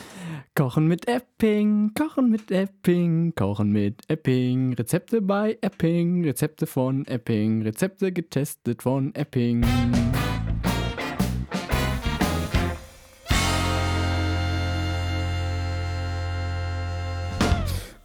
[0.55, 4.73] Kochen mit Epping, Kochen mit Epping, Kochen mit Epping.
[4.73, 9.65] Rezepte bei Epping, Rezepte von Epping, Rezepte getestet von Epping.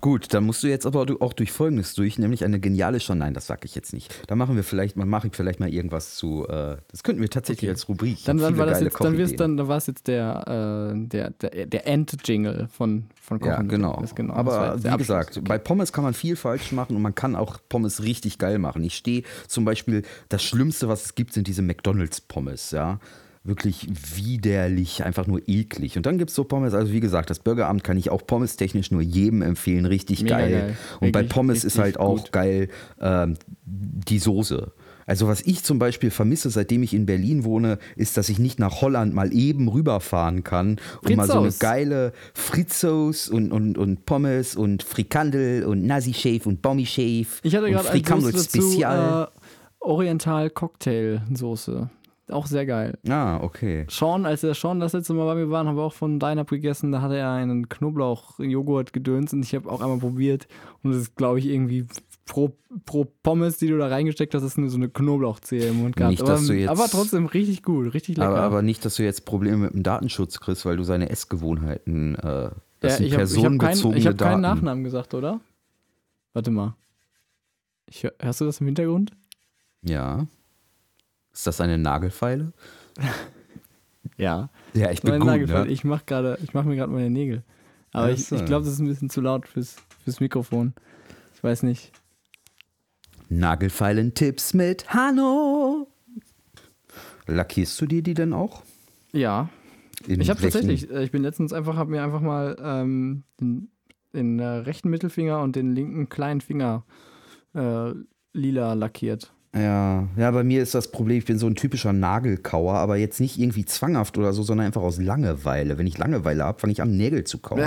[0.01, 3.18] Gut, dann musst du jetzt aber auch durch Folgendes durch, nämlich eine geniale schon.
[3.18, 4.14] Nein, das sage ich jetzt nicht.
[4.28, 6.46] Da machen wir vielleicht, mache ich vielleicht mal irgendwas zu.
[6.49, 8.24] Äh, das könnten wir tatsächlich als Rubrik.
[8.24, 11.66] Dann, dann war das jetzt, dann dann, dann war es jetzt der, äh, der, der,
[11.66, 13.53] der End-Jingle von, von Kochen.
[13.53, 14.05] Ja, genau.
[14.14, 14.34] Genau.
[14.34, 14.99] Aber wie Abschluss.
[14.99, 18.59] gesagt, bei Pommes kann man viel falsch machen und man kann auch Pommes richtig geil
[18.59, 18.84] machen.
[18.84, 23.01] Ich stehe zum Beispiel, das Schlimmste, was es gibt, sind diese McDonalds-Pommes, ja.
[23.49, 25.96] Wirklich widerlich, einfach nur eklig.
[25.96, 28.90] Und dann gibt es so Pommes, also wie gesagt, das Burgeramt kann ich auch pommes-technisch
[28.90, 30.53] nur jedem empfehlen, richtig Mega geil.
[30.53, 30.76] geil.
[31.01, 32.32] Und bei Pommes ist halt auch gut.
[32.32, 32.68] geil
[33.01, 34.72] ähm, die Soße.
[35.07, 38.59] Also was ich zum Beispiel vermisse, seitdem ich in Berlin wohne, ist, dass ich nicht
[38.59, 44.05] nach Holland mal eben rüberfahren kann und mal so eine geile Fritzos und, und, und
[44.05, 49.28] Pommes und Frikandel und Nasi-Shave und Bommi-Shave Ich hatte gerade Frikandel dazu, Spezial.
[49.32, 49.38] äh,
[49.80, 51.88] Oriental Cocktail Soße.
[52.30, 52.98] Auch sehr geil.
[53.08, 53.86] ah, okay.
[53.88, 56.44] Sean, als der Sean das letzte Mal bei mir war, haben wir auch von Dine
[56.44, 56.92] gegessen.
[56.92, 60.46] Da hatte er einen Knoblauch-Joghurt gedöns und ich habe auch einmal probiert.
[60.82, 61.86] Und das ist, glaube ich, irgendwie
[62.26, 65.96] pro, pro Pommes, die du da reingesteckt hast, ist nur so eine Knoblauchzehe im Mund
[65.96, 66.10] gehabt.
[66.10, 68.28] Nicht, aber, dass du jetzt- aber trotzdem richtig gut, richtig lecker.
[68.28, 72.14] Aber, aber nicht, dass du jetzt Probleme mit dem Datenschutz kriegst, weil du seine Essgewohnheiten,
[72.16, 72.50] äh,
[72.80, 75.40] das ja, sind ich habe hab keinen personenbezogene ich hab keinen Nachnamen gesagt, oder?
[76.34, 76.74] Warte mal.
[77.86, 79.12] Ich, hör- hörst du das im Hintergrund?
[79.82, 80.26] Ja.
[81.39, 82.53] Ist das eine Nagelfeile?
[84.16, 84.51] Ja.
[84.74, 85.66] Ja, ich bin gut, ne?
[85.68, 87.45] Ich mache gerade, ich mache mir gerade meine Nägel.
[87.93, 90.74] Aber ich, ich glaube, das ist ein bisschen zu laut fürs, fürs Mikrofon.
[91.36, 91.93] Ich weiß nicht.
[93.28, 95.86] Nagelfeilen-Tipps mit Hanno.
[97.28, 98.62] Lackierst du dir die denn auch?
[99.12, 99.51] Ja,
[100.09, 103.70] In ich habe tatsächlich, äh, ich bin letztens einfach, habe mir einfach mal ähm, den,
[104.12, 106.84] den äh, rechten Mittelfinger und den linken kleinen Finger
[107.55, 107.93] äh,
[108.32, 109.32] lila lackiert.
[109.55, 113.18] Ja, ja, bei mir ist das Problem, ich bin so ein typischer Nagelkauer, aber jetzt
[113.18, 115.78] nicht irgendwie zwanghaft oder so, sondern einfach aus Langeweile.
[115.78, 117.62] Wenn ich Langeweile habe, fange ich an, Nägel zu kauen.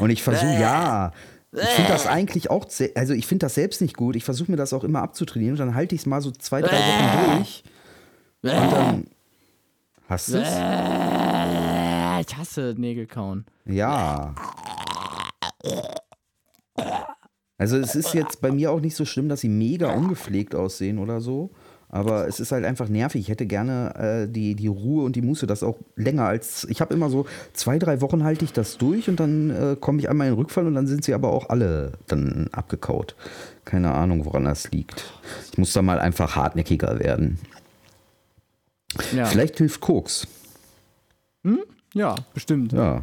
[0.00, 1.12] Und ich versuche, ja,
[1.52, 4.16] ich finde das eigentlich auch, also ich finde das selbst nicht gut.
[4.16, 6.62] Ich versuche mir das auch immer abzutrainieren und dann halte ich es mal so zwei,
[6.62, 7.64] drei Wochen durch.
[8.42, 9.06] Und dann.
[10.08, 10.48] Hast du es?
[12.28, 13.44] Ich hasse Nägel kauen.
[13.66, 14.34] Ja.
[17.58, 20.98] Also es ist jetzt bei mir auch nicht so schlimm, dass sie mega ungepflegt aussehen
[20.98, 21.50] oder so.
[21.88, 23.22] Aber es ist halt einfach nervig.
[23.22, 23.94] Ich hätte gerne
[24.26, 26.66] äh, die, die Ruhe und die Muße, das auch länger als.
[26.68, 30.00] Ich habe immer so zwei, drei Wochen halte ich das durch und dann äh, komme
[30.00, 33.14] ich einmal in den Rückfall und dann sind sie aber auch alle dann abgekaut.
[33.64, 35.12] Keine Ahnung, woran das liegt.
[35.52, 37.38] Ich muss da mal einfach hartnäckiger werden.
[39.14, 40.26] Ja, Vielleicht hilft Koks.
[41.96, 42.72] Ja bestimmt.
[42.72, 43.02] Ja.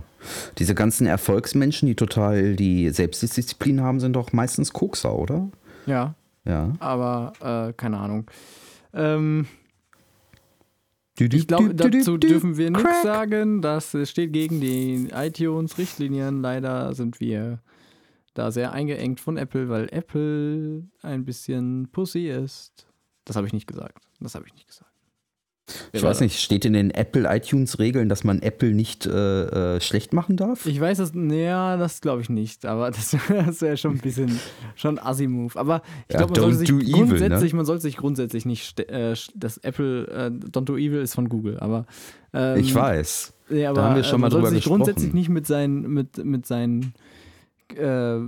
[0.57, 5.49] Diese ganzen Erfolgsmenschen, die total die Selbstdisziplin haben, sind doch meistens Kokser, oder?
[5.85, 6.15] Ja,
[6.45, 6.71] Ja.
[6.79, 8.29] aber äh, keine Ahnung.
[8.93, 9.47] Ähm,
[11.19, 13.61] Du, du, ich glaube, dazu du, dürfen wir nichts sagen.
[13.61, 16.41] Das steht gegen die iTunes-Richtlinien.
[16.41, 17.59] Leider sind wir
[18.33, 22.87] da sehr eingeengt von Apple, weil Apple ein bisschen Pussy ist.
[23.25, 24.07] Das habe ich nicht gesagt.
[24.21, 24.89] Das habe ich nicht gesagt.
[25.93, 30.11] Ich weiß nicht, steht in den Apple iTunes-Regeln, dass man Apple nicht äh, äh, schlecht
[30.11, 30.65] machen darf?
[30.65, 34.39] Ich weiß das, naja, das glaube ich nicht, aber das, das wäre schon ein bisschen
[34.75, 35.57] schon Assi-Move.
[35.57, 37.57] Aber ich Ja, glaube, man, sollte sich do evil, grundsätzlich, ne?
[37.57, 41.57] man sollte sich grundsätzlich nicht, äh, das Apple, äh, Don't Do Evil ist von Google,
[41.59, 41.85] aber
[42.33, 43.33] ähm, ich weiß.
[43.49, 45.17] Nee, aber, haben wir schon äh, mal drüber sich grundsätzlich gesprochen.
[45.17, 46.93] nicht mit seinen, mit, mit seinen
[47.75, 48.19] äh,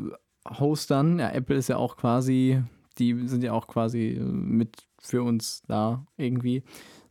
[0.60, 2.62] Hostern, ja, Apple ist ja auch quasi,
[2.98, 6.64] die sind ja auch quasi äh, mit für uns da irgendwie,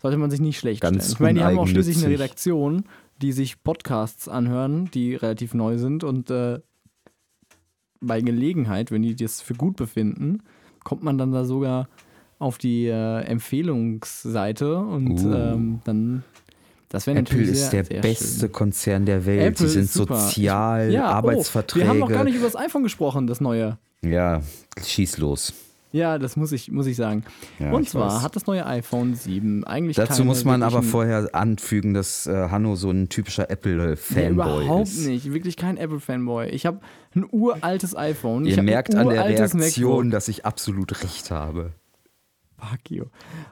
[0.04, 1.12] sollte man sich nicht schlecht Ganz stellen.
[1.14, 2.12] Ich meine, die haben auch schließlich eine.
[2.12, 2.84] Redaktion,
[3.22, 6.60] die sich Podcasts anhören, die relativ neu sind und äh,
[8.02, 10.42] bei Gelegenheit, wenn die das für gut befinden,
[10.84, 11.88] kommt man dann da sogar
[12.38, 15.32] auf die äh, Empfehlungsseite und Uh.
[15.34, 16.22] ähm, dann
[16.90, 18.52] das wäre Apple natürlich ist sehr, der sehr beste schön.
[18.52, 19.54] Konzern der Welt.
[19.54, 21.82] Apple Sie sind sozial, Ja, Arbeitsverträge.
[21.82, 23.78] Oh, wir haben noch gar nicht über das iPhone gesprochen, das neue.
[24.02, 24.42] Ja,
[24.84, 25.54] schieß los.
[25.94, 27.22] Ja, das muss ich, muss ich sagen.
[27.60, 28.22] Ja, Und ich zwar weiß.
[28.22, 32.74] hat das neue iPhone 7 eigentlich Dazu muss man aber vorher anfügen, dass äh, Hanno
[32.74, 35.06] so ein typischer Nee, Apple-Fanboy überhaupt ist.
[35.06, 35.32] nicht.
[35.32, 36.48] Wirklich kein Apple-Fanboy.
[36.48, 36.80] Ich habe
[37.14, 38.44] ein uraltes iPhone.
[38.44, 40.10] ich Ihr merkt an der Reaktion, MacBook.
[40.10, 41.70] dass ich absolut recht habe.
[42.58, 43.04] Fuck you.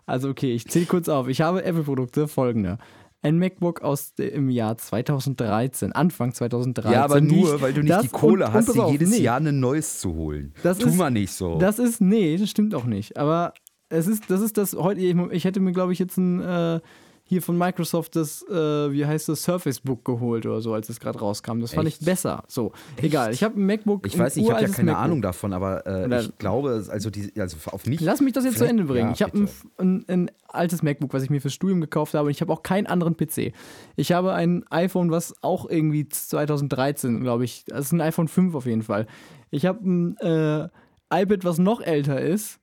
[0.07, 1.29] Also okay, ich zähle kurz auf.
[1.29, 2.79] Ich habe Apple-Produkte folgende.
[3.25, 6.93] Ein MacBook aus dem Jahr 2013, Anfang 2013.
[6.93, 9.19] Ja, aber nur, weil du nicht die Kohle und- und hast, pass dir jedes nee.
[9.21, 10.53] Jahr ein neues zu holen.
[10.65, 11.59] Das tu ist- mal nicht so.
[11.59, 13.17] Das ist, nee, das stimmt auch nicht.
[13.17, 13.55] Aber
[13.89, 16.81] es ist, das ist das heute, ich, ich hätte mir, glaube ich, jetzt ein, äh,
[17.33, 18.53] hier von Microsoft das, äh,
[18.93, 21.61] wie heißt das, Surface Book geholt oder so, als es gerade rauskam.
[21.61, 22.03] Das fand Echt?
[22.03, 22.45] ich besser.
[22.47, 23.33] So, egal.
[23.33, 24.07] Ich habe ein MacBook.
[24.07, 25.05] ich weiß nicht, ich habe ja keine MacBook.
[25.05, 28.01] Ahnung davon, aber äh, Oder- ich glaube, also, die, also auf mich.
[28.03, 29.09] Lass mich das jetzt zu Ende bringen.
[29.09, 32.27] Ja, ich habe ein, ein, ein altes MacBook, was ich mir fürs Studium gekauft habe
[32.27, 33.55] und ich habe auch keinen anderen PC.
[33.97, 38.55] Ich habe ein iPhone, was auch irgendwie 2013, glaube ich, das ist ein iPhone 5
[38.55, 39.07] auf jeden Fall.
[39.51, 40.69] Ich habe ein äh,
[41.11, 42.59] iPad, was noch älter ist,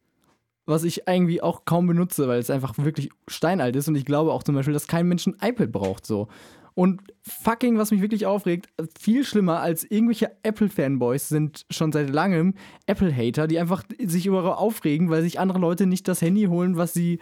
[0.70, 4.32] was ich irgendwie auch kaum benutze, weil es einfach wirklich steinalt ist und ich glaube
[4.32, 6.28] auch zum Beispiel, dass kein Mensch ein iPad braucht so.
[6.76, 12.54] Und fucking, was mich wirklich aufregt, viel schlimmer als irgendwelche Apple-Fanboys sind schon seit langem
[12.86, 16.94] Apple-Hater, die einfach sich über aufregen, weil sich andere Leute nicht das Handy holen, was
[16.94, 17.20] sie.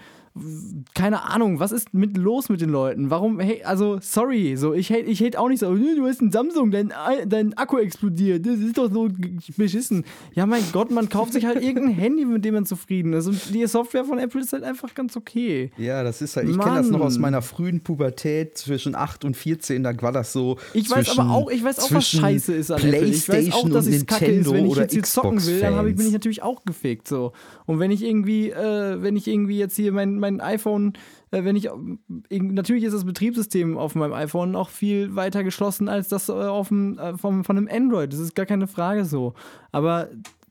[0.94, 3.10] Keine Ahnung, was ist mit los mit den Leuten?
[3.10, 6.22] Warum, hey, also, sorry, so, ich hate, ich hate auch nicht so, "Nö, du hast
[6.22, 6.94] ein Samsung, dein,
[7.28, 9.10] dein Akku explodiert, das ist doch so
[9.58, 10.04] beschissen.
[10.34, 13.28] Ja, mein Gott, man kauft sich halt irgendein Handy, mit dem man zufrieden ist.
[13.28, 15.72] Und die Software von Apple ist halt einfach ganz okay.
[15.78, 19.36] Ja, das ist halt, ich kenne das noch aus meiner frühen Pubertät zwischen 8 und
[19.38, 20.58] 14, da war das so.
[20.74, 23.06] Ich weiß zwischen, aber auch, ich weiß auch, was scheiße ist an Apple.
[23.06, 25.96] Ich weiß auch, dass es kacke ist, wenn ich jetzt hier zocken will, dann ich,
[25.96, 27.34] bin ich natürlich auch gefickt so.
[27.66, 30.94] Und wenn ich irgendwie, äh, wenn ich irgendwie jetzt hier mein, mein iPhone,
[31.32, 35.44] äh, wenn ich, äh, irg- natürlich ist das Betriebssystem auf meinem iPhone auch viel weiter
[35.44, 38.12] geschlossen als das äh, auf dem, äh, vom, von einem Android.
[38.14, 39.34] Das ist gar keine Frage so.
[39.72, 40.10] Aber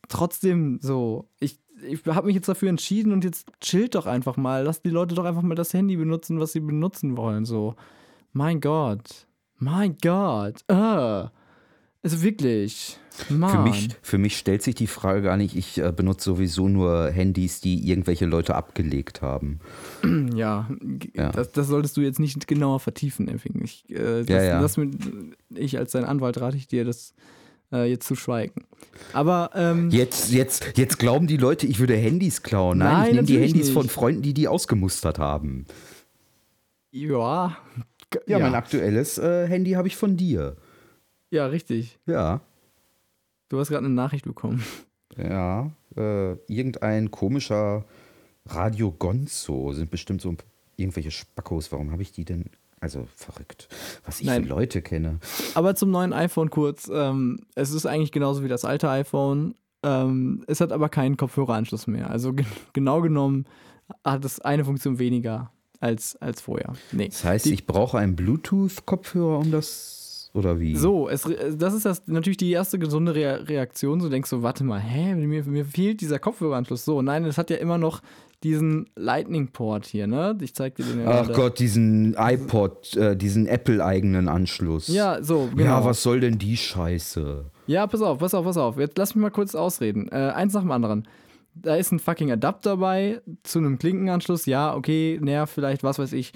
[0.08, 1.58] trotzdem so, ich,
[1.88, 4.64] ich habe mich jetzt dafür entschieden und jetzt chillt doch einfach mal.
[4.64, 7.44] Lasst die Leute doch einfach mal das Handy benutzen, was sie benutzen wollen.
[7.44, 7.74] So,
[8.32, 9.26] mein Gott,
[9.58, 11.30] mein Gott, ah.
[12.02, 13.50] Also wirklich, Mann.
[13.50, 17.10] Für mich, für mich stellt sich die Frage gar nicht, ich äh, benutze sowieso nur
[17.10, 19.60] Handys, die irgendwelche Leute abgelegt haben.
[20.34, 20.68] Ja,
[21.14, 21.32] Ja.
[21.32, 23.60] Das, das solltest du jetzt nicht genauer vertiefen, Effing.
[23.64, 24.60] Ich, äh, das, Ja, ja.
[24.60, 24.94] Das mit,
[25.54, 27.14] ich als dein Anwalt rate ich dir, das
[27.72, 28.64] äh, jetzt zu schweigen.
[29.12, 32.78] Aber ähm, Jetzt, jetzt, jetzt glauben die Leute, ich würde Handys klauen.
[32.78, 33.92] Nein, Nein, ich nehme die Handys von nicht.
[33.92, 35.66] Freunden, die die ausgemustert haben.
[36.92, 37.56] Ja,
[38.26, 40.56] ja, mein aktuelles äh, Handy habe ich von dir.
[41.36, 41.98] Ja, richtig.
[42.06, 42.40] Ja.
[43.48, 44.62] Du hast gerade eine Nachricht bekommen.
[45.16, 47.84] Ja, äh, irgendein komischer
[48.44, 50.34] Radio Gonzo sind bestimmt so
[50.76, 51.70] irgendwelche Spackos.
[51.72, 52.44] Warum habe ich die denn?
[52.80, 53.68] Also verrückt,
[54.04, 54.42] was ich Nein.
[54.42, 55.18] für Leute kenne.
[55.54, 56.90] Aber zum neuen iPhone kurz.
[56.92, 59.54] Ähm, es ist eigentlich genauso wie das alte iPhone.
[59.82, 62.10] Ähm, es hat aber keinen Kopfhöreranschluss mehr.
[62.10, 63.46] Also ge genau genommen
[64.04, 66.74] hat es eine Funktion weniger als, als vorher.
[66.92, 67.08] Nee.
[67.08, 70.05] Das heißt, Die- ich brauche einen Bluetooth-Kopfhörer, um das
[70.36, 70.76] oder wie?
[70.76, 71.26] So, es,
[71.56, 74.00] das ist das, natürlich die erste gesunde Rea Reaktion.
[74.00, 76.84] So denkst du, warte mal, hä, mir, mir fehlt dieser Kopfhöreranschluss.
[76.84, 78.02] So, nein, es hat ja immer noch
[78.42, 80.36] diesen Lightning-Port hier, ne?
[80.42, 81.32] Ich zeig dir den ja Ach.
[81.32, 84.88] Gott, diesen iPod, äh, diesen Apple-eigenen Anschluss.
[84.88, 85.64] Ja, so, genau.
[85.64, 87.50] Ja, was soll denn die Scheiße?
[87.66, 88.78] Ja, pass auf, pass auf, pass auf.
[88.78, 90.08] Jetzt lass mich mal kurz ausreden.
[90.12, 91.08] Äh, eins nach dem anderen.
[91.54, 94.44] Da ist ein fucking Adapter bei zu einem Klinkenanschluss.
[94.44, 96.32] Ja, okay, nervt vielleicht, was weiß ich.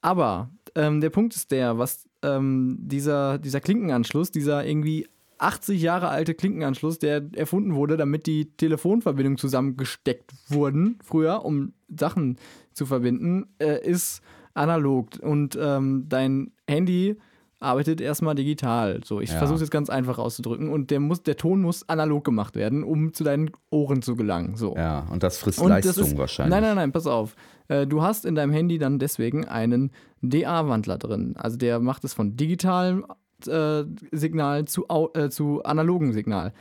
[0.00, 5.06] Aber ähm, der Punkt ist der, was ähm, dieser, dieser Klinkenanschluss, dieser irgendwie
[5.38, 12.38] 80 Jahre alte Klinkenanschluss, der erfunden wurde, damit die Telefonverbindungen zusammengesteckt wurden, früher, um Sachen
[12.72, 14.20] zu verbinden, äh, ist
[14.54, 15.08] analog.
[15.20, 17.16] Und ähm, dein Handy
[17.58, 19.00] arbeitet erstmal digital.
[19.04, 19.38] So, ich Ja.
[19.38, 20.68] versuche es jetzt ganz einfach auszudrücken.
[20.68, 24.56] Und der, muss, der Ton muss analog gemacht werden, um zu deinen Ohren zu gelangen.
[24.56, 24.74] So.
[24.76, 26.50] Ja, und das frisst Und Leistung das ist, wahrscheinlich.
[26.52, 27.34] Nein, nein, nein, pass auf.
[27.72, 31.34] Äh, Du hast in deinem Handy dann deswegen einen DA-Wandler drin.
[31.36, 33.04] Also der macht es von digitalem
[33.46, 36.52] äh, Signal zu, äh, zu analogen Signal.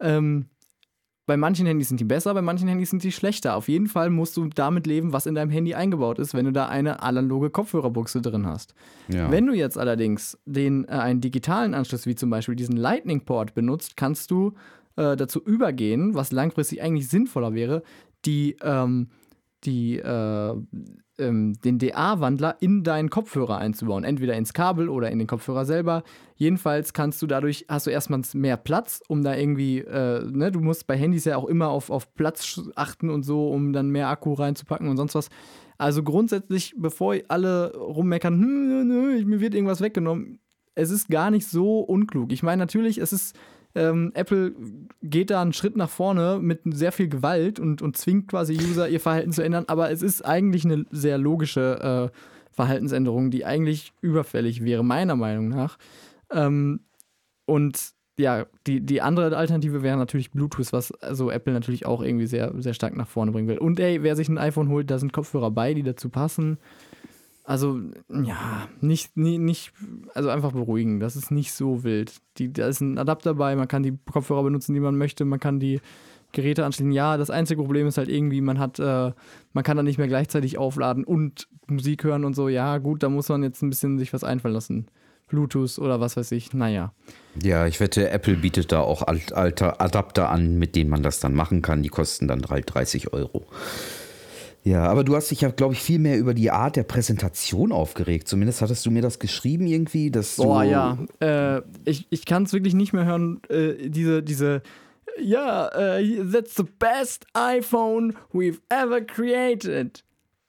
[0.00, 0.46] Ähm,
[1.26, 3.56] bei manchen Handys sind die besser, bei manchen Handys sind die schlechter.
[3.56, 6.52] Auf jeden Fall musst du damit leben, was in deinem Handy eingebaut ist, wenn du
[6.52, 8.74] da eine analoge Kopfhörerbuchse drin hast.
[9.08, 9.30] Ja.
[9.30, 13.96] Wenn du jetzt allerdings den, äh, einen digitalen Anschluss, wie zum Beispiel diesen Lightning-Port benutzt,
[13.96, 14.52] kannst du
[14.94, 17.82] äh, dazu übergehen, was langfristig eigentlich sinnvoller wäre,
[18.24, 19.08] die, ähm,
[19.64, 20.54] die, äh,
[21.18, 24.04] ähm, den DA-Wandler in deinen Kopfhörer einzubauen.
[24.04, 26.02] Entweder ins Kabel oder in den Kopfhörer selber.
[26.36, 30.60] Jedenfalls kannst du dadurch, hast du erstmal mehr Platz, um da irgendwie, äh, ne, du
[30.60, 34.08] musst bei Handys ja auch immer auf, auf Platz achten und so, um dann mehr
[34.08, 35.28] Akku reinzupacken und sonst was.
[35.78, 40.38] Also grundsätzlich, bevor alle rummeckern, hm, nö, nö, mir wird irgendwas weggenommen,
[40.74, 42.32] es ist gar nicht so unklug.
[42.32, 43.36] Ich meine, natürlich, es ist,
[43.76, 44.54] ähm, Apple
[45.02, 48.88] geht da einen Schritt nach vorne mit sehr viel Gewalt und, und zwingt quasi User,
[48.88, 52.16] ihr Verhalten zu ändern, aber es ist eigentlich eine sehr logische äh,
[52.52, 55.76] Verhaltensänderung, die eigentlich überfällig wäre, meiner Meinung nach.
[56.30, 56.80] Ähm,
[57.44, 62.26] und ja, die, die andere Alternative wäre natürlich Bluetooth, was also Apple natürlich auch irgendwie
[62.26, 63.58] sehr, sehr stark nach vorne bringen will.
[63.58, 66.56] Und ey, wer sich ein iPhone holt, da sind Kopfhörer bei, die dazu passen.
[67.46, 67.80] Also,
[68.12, 69.72] ja, nicht, nie- nicht,
[70.14, 70.98] also einfach beruhigen.
[70.98, 72.12] Das ist nicht so wild.
[72.38, 75.38] Die, da ist ein Adapter bei, man kann die Kopfhörer benutzen, die man möchte, man
[75.38, 75.80] kann die
[76.32, 76.90] Geräte anschließen.
[76.90, 79.12] Ja, das einzige Problem ist halt irgendwie, man hat, äh,
[79.52, 82.48] man kann dann nicht mehr gleichzeitig aufladen und Musik hören und so.
[82.48, 84.86] Ja, gut, da muss man jetzt ein bisschen sich was einfallen lassen.
[85.28, 86.52] Bluetooth oder was weiß ich.
[86.52, 86.92] Naja.
[87.42, 91.20] Ja, ich wette, Apple bietet da auch alt, alter Adapter an, mit denen man das
[91.20, 91.82] dann machen kann.
[91.84, 93.46] Die kosten dann halt 30 Euro.
[94.66, 97.70] Ja, aber du hast dich ja, glaube ich, viel mehr über die Art der Präsentation
[97.70, 98.26] aufgeregt.
[98.26, 100.98] Zumindest hattest du mir das geschrieben irgendwie, dass du ja.
[101.20, 104.62] Äh, ich ich kann es wirklich nicht mehr hören, äh, diese, diese,
[105.22, 110.02] ja, äh, that's the best iPhone we've ever created.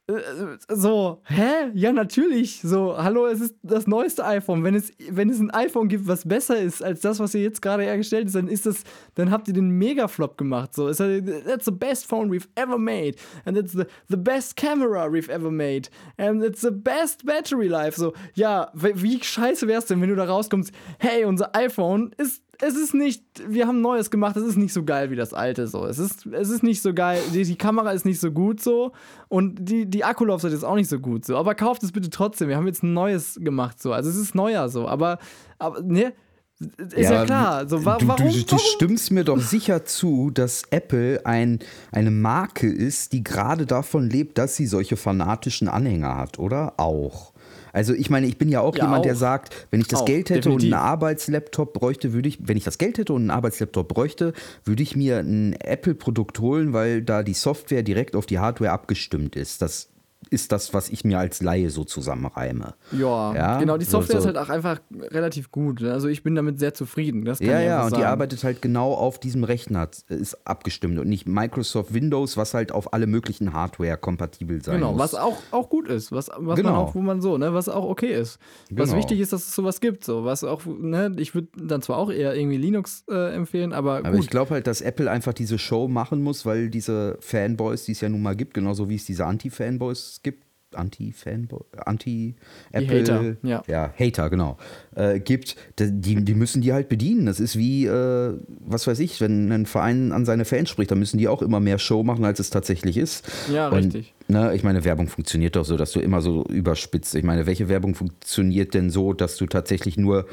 [0.07, 1.71] Äh, So, hä?
[1.73, 2.61] Ja, natürlich.
[2.61, 4.63] So, hallo, es ist das neueste iPhone.
[4.63, 7.61] Wenn es, wenn es ein iPhone gibt, was besser ist als das, was ihr jetzt
[7.61, 8.83] gerade hergestellt ist, dann ist das,
[9.15, 10.73] dann habt ihr den Megaflop gemacht.
[10.73, 13.17] So, it's a, that's the best phone we've ever made.
[13.45, 15.89] And it's the, the best camera we've ever made.
[16.17, 17.97] And it's the best battery life.
[17.97, 22.43] So, ja, wie, wie scheiße wär's denn, wenn du da rauskommst, hey, unser iPhone ist
[22.61, 25.67] es ist nicht, wir haben Neues gemacht, es ist nicht so geil wie das alte
[25.67, 25.85] so.
[25.85, 28.91] Es ist, es ist nicht so geil, die, die Kamera ist nicht so gut so
[29.27, 31.37] und die, die Akkulaufzeit ist auch nicht so gut so.
[31.37, 33.93] Aber kauft es bitte trotzdem, wir haben jetzt ein neues gemacht so.
[33.93, 35.19] Also es ist neuer so, aber,
[35.59, 36.13] aber ne,
[36.59, 37.69] ist ja, klar.
[37.69, 41.59] So, wa du, warum, du, du stimmst mir doch sicher zu, dass Apple ein,
[41.91, 46.73] eine Marke ist, die gerade davon lebt, dass sie solche fanatischen Anhänger hat, oder?
[46.77, 47.33] Auch.
[47.77, 49.17] Also ich meine, ich bin ja auch Ja, jemand, der auch.
[49.19, 50.69] sagt, wenn ich das Auch, Geld hätte definitiv.
[50.69, 54.33] und einen Arbeitslaptop bräuchte, würde ich, wenn ich das Geld hätte und einen Arbeitslaptop bräuchte,
[54.65, 59.35] würde ich mir ein Apple-Produkt holen, weil da die Software direkt auf die Hardware abgestimmt
[59.35, 59.61] ist.
[59.61, 59.89] Das
[60.29, 62.73] ist das, was ich mir als Laie so zusammenreime.
[62.91, 64.29] Ja, Ja, genau, die so- Software so.
[64.29, 65.81] ist halt auch einfach relativ gut.
[65.81, 65.93] ne?
[65.93, 67.25] Also ich bin damit sehr zufrieden.
[67.25, 68.03] Das kann Ja, ja, und die sagen.
[68.05, 72.93] arbeitet halt genau auf diesem Rechner, ist abgestimmt und nicht Microsoft Windows, was halt auf
[72.93, 74.99] alle möglichen Hardware kompatibel sein Genau, muss.
[75.01, 76.71] was auch, auch gut ist, was, was Genau.
[76.71, 78.39] man auch, wo man so, ne, was auch okay ist.
[78.71, 78.99] Was Genau.
[78.99, 82.11] wichtig ist, dass es sowas gibt, so, was auch, ne, ich würde dann zwar auch
[82.11, 84.19] eher irgendwie Linux äh, empfehlen, aber, Aber gut.
[84.21, 88.01] ich glaube halt, dass Apple einfach diese Show machen muss, weil diese Fanboys, die es
[88.01, 90.43] ja nun mal gibt, genauso wie es diese Anti-Fanboys gibt,
[90.73, 93.63] Anti-Fanboy, Anti-Apple, ja.
[93.67, 94.57] ja, Hater, genau,
[94.95, 97.25] äh, gibt, die, die müssen die halt bedienen.
[97.25, 100.99] Das ist wie, äh, was weiß ich, wenn ein Verein an seine Fans spricht, dann
[100.99, 103.27] müssen die auch immer mehr Show machen, als es tatsächlich ist.
[103.51, 104.13] Ja, Und, richtig.
[104.27, 107.15] Ne, ich meine, Werbung funktioniert doch so, dass du immer so überspitzt.
[107.15, 110.27] Ich meine, welche Werbung funktioniert denn so, dass du tatsächlich nur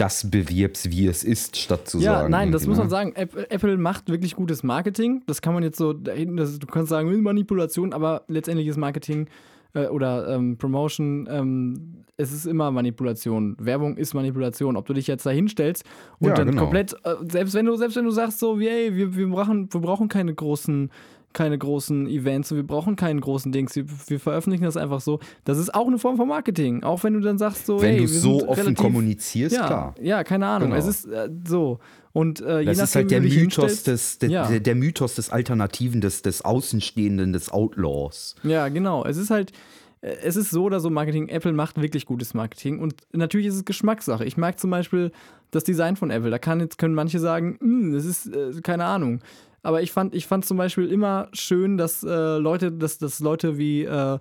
[0.00, 2.30] das bewirbst, wie es ist, statt zu Ja, sagen.
[2.30, 2.84] nein, das muss ne?
[2.84, 3.12] man sagen.
[3.16, 5.22] App- Apple macht wirklich gutes Marketing.
[5.26, 8.76] Das kann man jetzt so, da hinten, das, du kannst sagen, Manipulation, aber letztendlich ist
[8.76, 9.28] Marketing
[9.74, 13.56] äh, oder ähm, Promotion, ähm, es ist immer Manipulation.
[13.58, 14.76] Werbung ist Manipulation.
[14.76, 15.84] Ob du dich jetzt da hinstellst
[16.18, 16.62] und Ja, dann genau.
[16.62, 19.80] komplett, äh, selbst wenn du, selbst wenn du sagst so, ey, wir, wir, brauchen, wir
[19.80, 20.90] brauchen keine großen
[21.32, 25.20] keine großen Events, wir brauchen keinen großen Dings, wir, wir veröffentlichen das einfach so.
[25.44, 26.82] Das ist auch eine Form von Marketing.
[26.82, 29.94] Auch wenn du dann sagst so, Wenn ey, du so offen relativ, kommunizierst, ja, klar.
[30.00, 30.70] Ja, keine Ahnung.
[30.70, 30.80] Genau.
[30.80, 31.78] Es ist äh, so.
[32.12, 34.48] Und äh, je Das nachdem, ist halt der Mythos des, der, ja.
[34.48, 38.34] der, der Mythos des Alternativen, des, des Außenstehenden, des Outlaws.
[38.42, 39.04] Ja, genau.
[39.04, 39.52] Es ist halt,
[40.00, 41.28] äh, es ist so oder so Marketing.
[41.28, 44.24] Apple macht wirklich gutes Marketing und natürlich ist es Geschmackssache.
[44.24, 45.12] Ich mag zum Beispiel
[45.52, 46.30] das Design von Apple.
[46.30, 49.20] Da kann jetzt, können manche sagen, "Hm, das ist äh, keine Ahnung.
[49.62, 53.58] Aber ich fand, ich fand zum Beispiel immer schön, dass äh, Leute, dass, dass Leute
[53.58, 54.18] wie äh,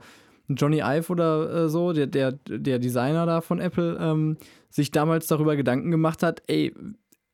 [0.49, 4.37] Johnny Ive oder äh, so, der, der, der Designer da von Apple, ähm,
[4.69, 6.73] sich damals darüber Gedanken gemacht hat, ey,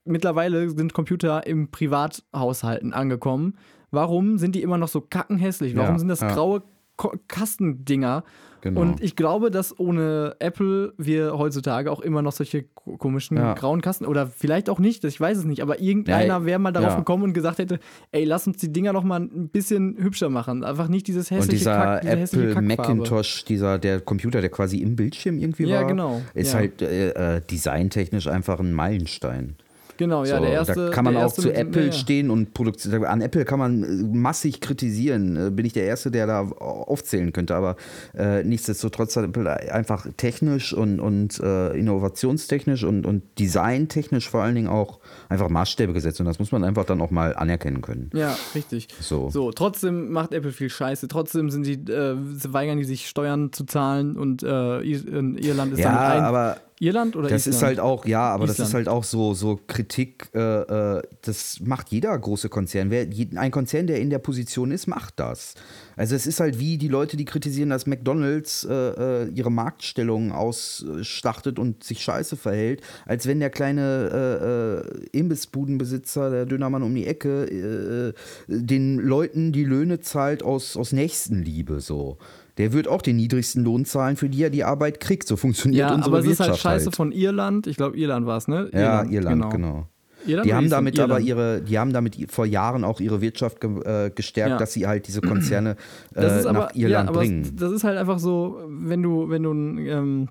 [0.04, 3.58] mittlerweile sind Computer im Privathaushalten angekommen.
[3.92, 5.76] Warum sind die immer noch so kackenhässlich?
[5.76, 6.34] Warum Ja, sind das ja.
[6.34, 6.64] graue
[6.98, 8.24] Ko Kastendinger?
[8.62, 8.82] Genau.
[8.82, 13.54] Und ich glaube, dass ohne Apple wir heutzutage auch immer noch solche ko- komischen Ja.
[13.54, 16.72] grauen Kasten oder vielleicht auch nicht, ich weiß es nicht, aber irgendeiner Ja, wäre mal
[16.72, 16.98] darauf ja.
[16.98, 17.80] gekommen und gesagt hätte,
[18.12, 20.64] ey, lass uns die Dinger noch mal ein bisschen hübscher machen.
[20.64, 22.62] Einfach nicht dieses hässliche Und dieser Kack, diese Apple.
[22.62, 27.36] Macintosh, dieser der Computer, der quasi im Bildschirm irgendwie Ja, war, genau, ist halt äh,
[27.38, 29.56] äh, designtechnisch einfach ein Meilenstein.
[29.98, 30.74] Genau, ja, so, der erste.
[30.88, 33.06] da kann man auch zu Apple stehen und Produktion.
[33.06, 33.88] An Apple kann man äh,
[34.18, 35.48] massig kritisieren.
[35.48, 37.56] Äh, Bin ich der Erste, der da aufzählen könnte.
[37.56, 37.76] Aber
[38.18, 44.56] äh, nichtsdestotrotz hat Apple einfach technisch und, und äh, innovationstechnisch und, und designtechnisch vor allen
[44.56, 46.20] Dingen auch einfach Maßstäbe gesetzt.
[46.20, 48.10] Und das muss man einfach dann auch mal anerkennen können.
[48.14, 48.88] Ja, richtig.
[49.00, 49.30] So.
[49.30, 51.08] So, trotzdem macht Apple viel Scheiße.
[51.08, 52.16] Trotzdem sind die, äh,
[52.52, 56.24] weigern die sich Steuern zu zahlen und äh, Irland ist Ja, damit ein.
[56.24, 57.56] aber Irland oder Das Island?
[57.56, 58.68] ist halt auch, ja, aber das Island.
[58.70, 62.90] ist halt auch so, so Kritik, äh, äh, das macht jeder große Konzern.
[62.90, 63.08] Wer,
[63.38, 65.54] ein Konzern, der in der Position ist, macht das.
[65.96, 70.34] Also es ist halt wie die Leute, die kritisieren, dass McDonalds äh, äh, ihre Marktstellung
[70.34, 76.94] ausschlachtet und sich scheiße verhält, als wenn der kleine äh, äh, Imbissbudenbesitzer, der Dönermann um
[76.94, 78.14] die Ecke,
[78.48, 82.18] den Leuten die Löhne zahlt aus, aus Nächstenliebe so.
[82.58, 85.28] Der wird auch den niedrigsten Lohn zahlen, für die er die Arbeit kriegt.
[85.28, 86.96] So funktioniert ja, unsere aber es ist Wirtschaft halt scheiße halt.
[86.96, 87.68] von Irland.
[87.68, 88.70] Ich glaube, Irland war es, ne?
[88.74, 89.88] Ja, Irland, genau.
[90.26, 91.28] Irland Die haben damit aber Irland.
[91.28, 94.58] ihre, die haben damit vor Jahren auch ihre Wirtschaft ge äh, gestärkt, Ja.
[94.58, 95.76] dass sie halt diese Konzerne
[96.16, 97.56] äh, aber, nach Irland ja, aber bringen.
[97.56, 100.30] das ist halt einfach so, wenn du, wenn du ein, ähm,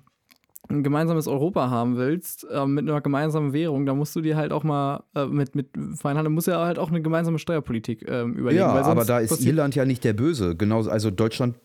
[0.67, 4.51] ein gemeinsames Europa haben willst, ähm, mit einer gemeinsamen Währung, dann musst du dir halt
[4.51, 8.61] auch mal äh, mit, mit Feinhandel muss ja halt auch eine gemeinsame Steuerpolitik ähm, überlegen.
[8.61, 10.55] Ja, aber da ist Irland ja nicht der Böse.
[10.55, 11.55] Genauso, also Deutschland,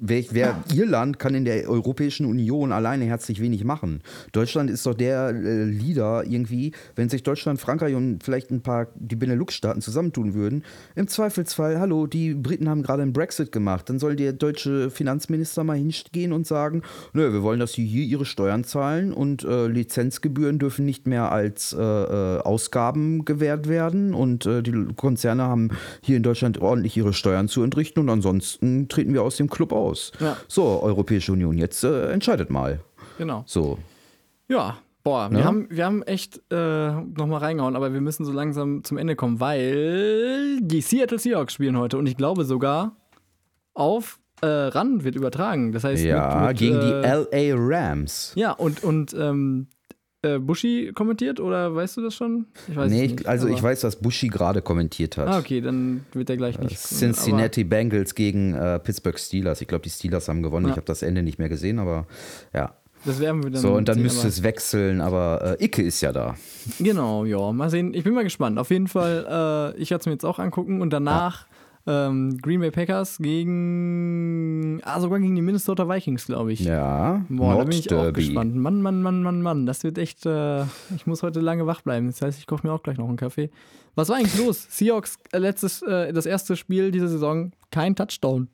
[0.00, 4.02] wer, wer Irland kann in der Europäischen Union alleine herzlich wenig machen.
[4.32, 8.88] Deutschland ist doch der äh, Leader irgendwie, wenn sich Deutschland, Frankreich und vielleicht ein paar
[8.96, 10.64] die Benelux-Staaten zusammentun würden.
[10.96, 15.62] Im Zweifelsfall, hallo, die Briten haben gerade einen Brexit gemacht, dann soll der deutsche Finanzminister
[15.62, 16.82] mal hingehen und sagen,
[17.12, 21.30] nö, wir wollen, dass sie hier ihre Steuern zahlen und äh, Lizenzgebühren dürfen nicht mehr
[21.30, 25.70] als äh, äh, Ausgaben gewährt werden und äh, die Konzerne haben
[26.02, 29.72] hier in Deutschland ordentlich ihre Steuern zu entrichten und ansonsten treten wir aus dem Club
[29.72, 29.83] aus.
[30.20, 30.36] Ja.
[30.48, 32.80] So, Europäische Union, jetzt äh, entscheidet mal.
[33.18, 33.44] Genau.
[33.46, 33.78] So.
[34.48, 35.44] Ja, boah, wir, Ja?
[35.44, 39.40] haben, wir haben echt äh, nochmal reingehauen, aber wir müssen so langsam zum Ende kommen,
[39.40, 42.96] weil die Seattle Seahawks spielen heute und ich glaube sogar
[43.74, 45.72] auf äh, RAN wird übertragen.
[45.72, 48.32] Das heißt, Ja, mit, mit, gegen äh, die LA Rams.
[48.34, 49.68] Ja, und, und ähm,
[50.24, 52.46] äh, Bushi kommentiert oder weißt du das schon?
[52.68, 55.28] Ich weiß Nee, nicht, also ich weiß, was Bushi gerade kommentiert hat.
[55.28, 56.78] Ah, okay, dann wird er gleich nicht.
[56.78, 59.60] Cincinnati Bengals gegen äh, Pittsburgh Steelers.
[59.60, 60.66] Ich glaube, die Steelers haben gewonnen.
[60.66, 60.72] Ja.
[60.72, 62.06] Ich habe das Ende nicht mehr gesehen, aber
[62.52, 62.74] ja.
[63.04, 63.60] Das werden wir dann.
[63.60, 66.36] So, und dann sehen, müsste es wechseln, aber äh, Icke ist ja da.
[66.78, 67.92] Genau, ja, mal sehen.
[67.92, 68.58] Ich bin mal gespannt.
[68.58, 71.46] Auf jeden Fall, äh, ich werde es mir jetzt auch angucken und danach
[71.86, 74.80] ähm, Green Bay Packers gegen.
[74.84, 76.60] Ah, sogar gegen die Minnesota Vikings, glaube ich.
[76.60, 78.54] Ja, Boah, da bin ich auch gespannt.
[78.56, 79.66] Mann, Mann, Mann, Mann, Mann.
[79.66, 80.24] Das wird echt.
[80.26, 80.62] Äh,
[80.96, 82.06] ich muss heute lange wach bleiben.
[82.06, 83.50] Das heißt, ich koche mir auch gleich noch einen Kaffee.
[83.94, 84.66] Was war eigentlich los?
[84.70, 88.48] Seahawks, äh, letztes, äh, das erste Spiel dieser Saison, kein Touchdown.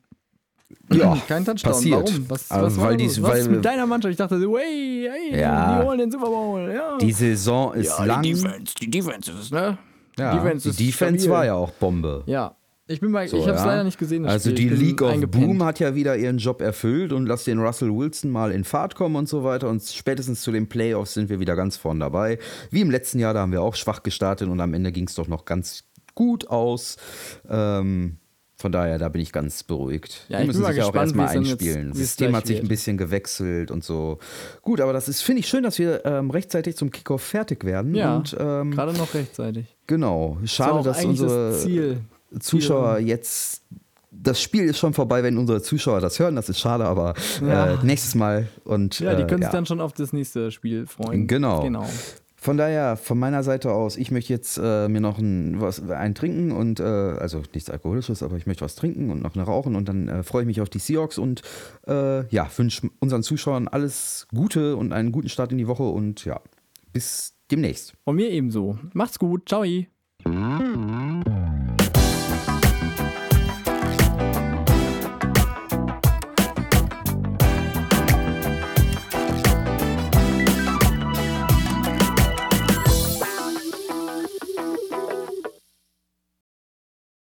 [0.93, 1.73] Ja, Kein Touchdown.
[1.73, 2.09] passiert.
[2.09, 2.31] Warum?
[2.31, 4.13] Was, Also, was war weil die- was weil- ist mit deiner Mannschaft?
[4.13, 5.81] Ich dachte so, hey, hey, Ja.
[5.81, 6.71] die holen den Super Bowl.
[6.73, 6.97] Ja.
[6.99, 8.23] Die Saison ist ja, lang.
[8.23, 9.79] Die Defense, die Defense ist, ne?
[10.17, 11.31] ja, Defense die Defense stabil.
[11.37, 12.23] war ja auch Bombe.
[12.27, 12.55] Ja.
[12.93, 13.67] Ich bin mal, So, ich habe es ja.
[13.67, 14.25] leider nicht gesehen.
[14.25, 14.71] Das Also Spiel.
[14.71, 15.21] die League of.
[15.31, 18.97] Boom hat ja wieder ihren Job erfüllt und lass den Russell Wilson mal in Fahrt
[18.97, 19.69] kommen und so weiter.
[19.69, 22.39] Und spätestens zu den Playoffs sind wir wieder ganz vorn dabei.
[22.71, 25.15] Wie im letzten Jahr, da haben wir auch schwach gestartet und am Ende ging es
[25.15, 25.85] doch noch ganz
[26.17, 26.97] gut aus.
[27.49, 28.17] Ähm,
[28.57, 30.27] von daher, da bin ich ganz beruhigt.
[30.29, 31.91] Ja, Die müssen sich ja auch erstmal jetzt- einspielen.
[31.91, 32.65] Das System hat sich wird.
[32.67, 34.19] ein bisschen gewechselt und so.
[34.63, 37.95] Gut, aber das ist, finde ich schön, dass wir ähm, rechtzeitig zum Kickoff fertig werden.
[37.95, 39.65] Ja, ähm, gerade noch rechtzeitig.
[39.87, 40.37] genau.
[40.43, 42.01] Das Schade, auch dass unsere das Ziel.
[42.39, 43.63] Zuschauer jetzt.
[44.13, 46.35] Das Spiel ist schon vorbei, wenn unsere Zuschauer das hören.
[46.37, 47.75] Das ist schade, aber Ja.
[47.75, 48.49] äh, nächstes Mal.
[48.65, 49.49] Und, Ja, die äh, können ja.
[49.49, 51.27] sich dann schon auf das nächste Spiel freuen.
[51.27, 51.63] Genau.
[51.63, 51.87] Genau.
[52.43, 56.15] Von daher, von meiner Seite aus, ich möchte jetzt äh, mir noch ein, was, ein
[56.15, 59.77] trinken und, äh, also nichts Alkoholisches, aber ich möchte was trinken und noch eine rauchen
[59.77, 61.43] und dann äh, freue ich mich auf die Seahawks und
[61.87, 66.25] äh, ja, wünsche unseren Zuschauern alles Gute und einen guten Start in die Woche und
[66.25, 66.41] ja,
[66.95, 67.93] bis demnächst.
[68.05, 68.79] Und mir ebenso.
[68.95, 69.47] Macht's gut.
[69.47, 69.65] Ciao.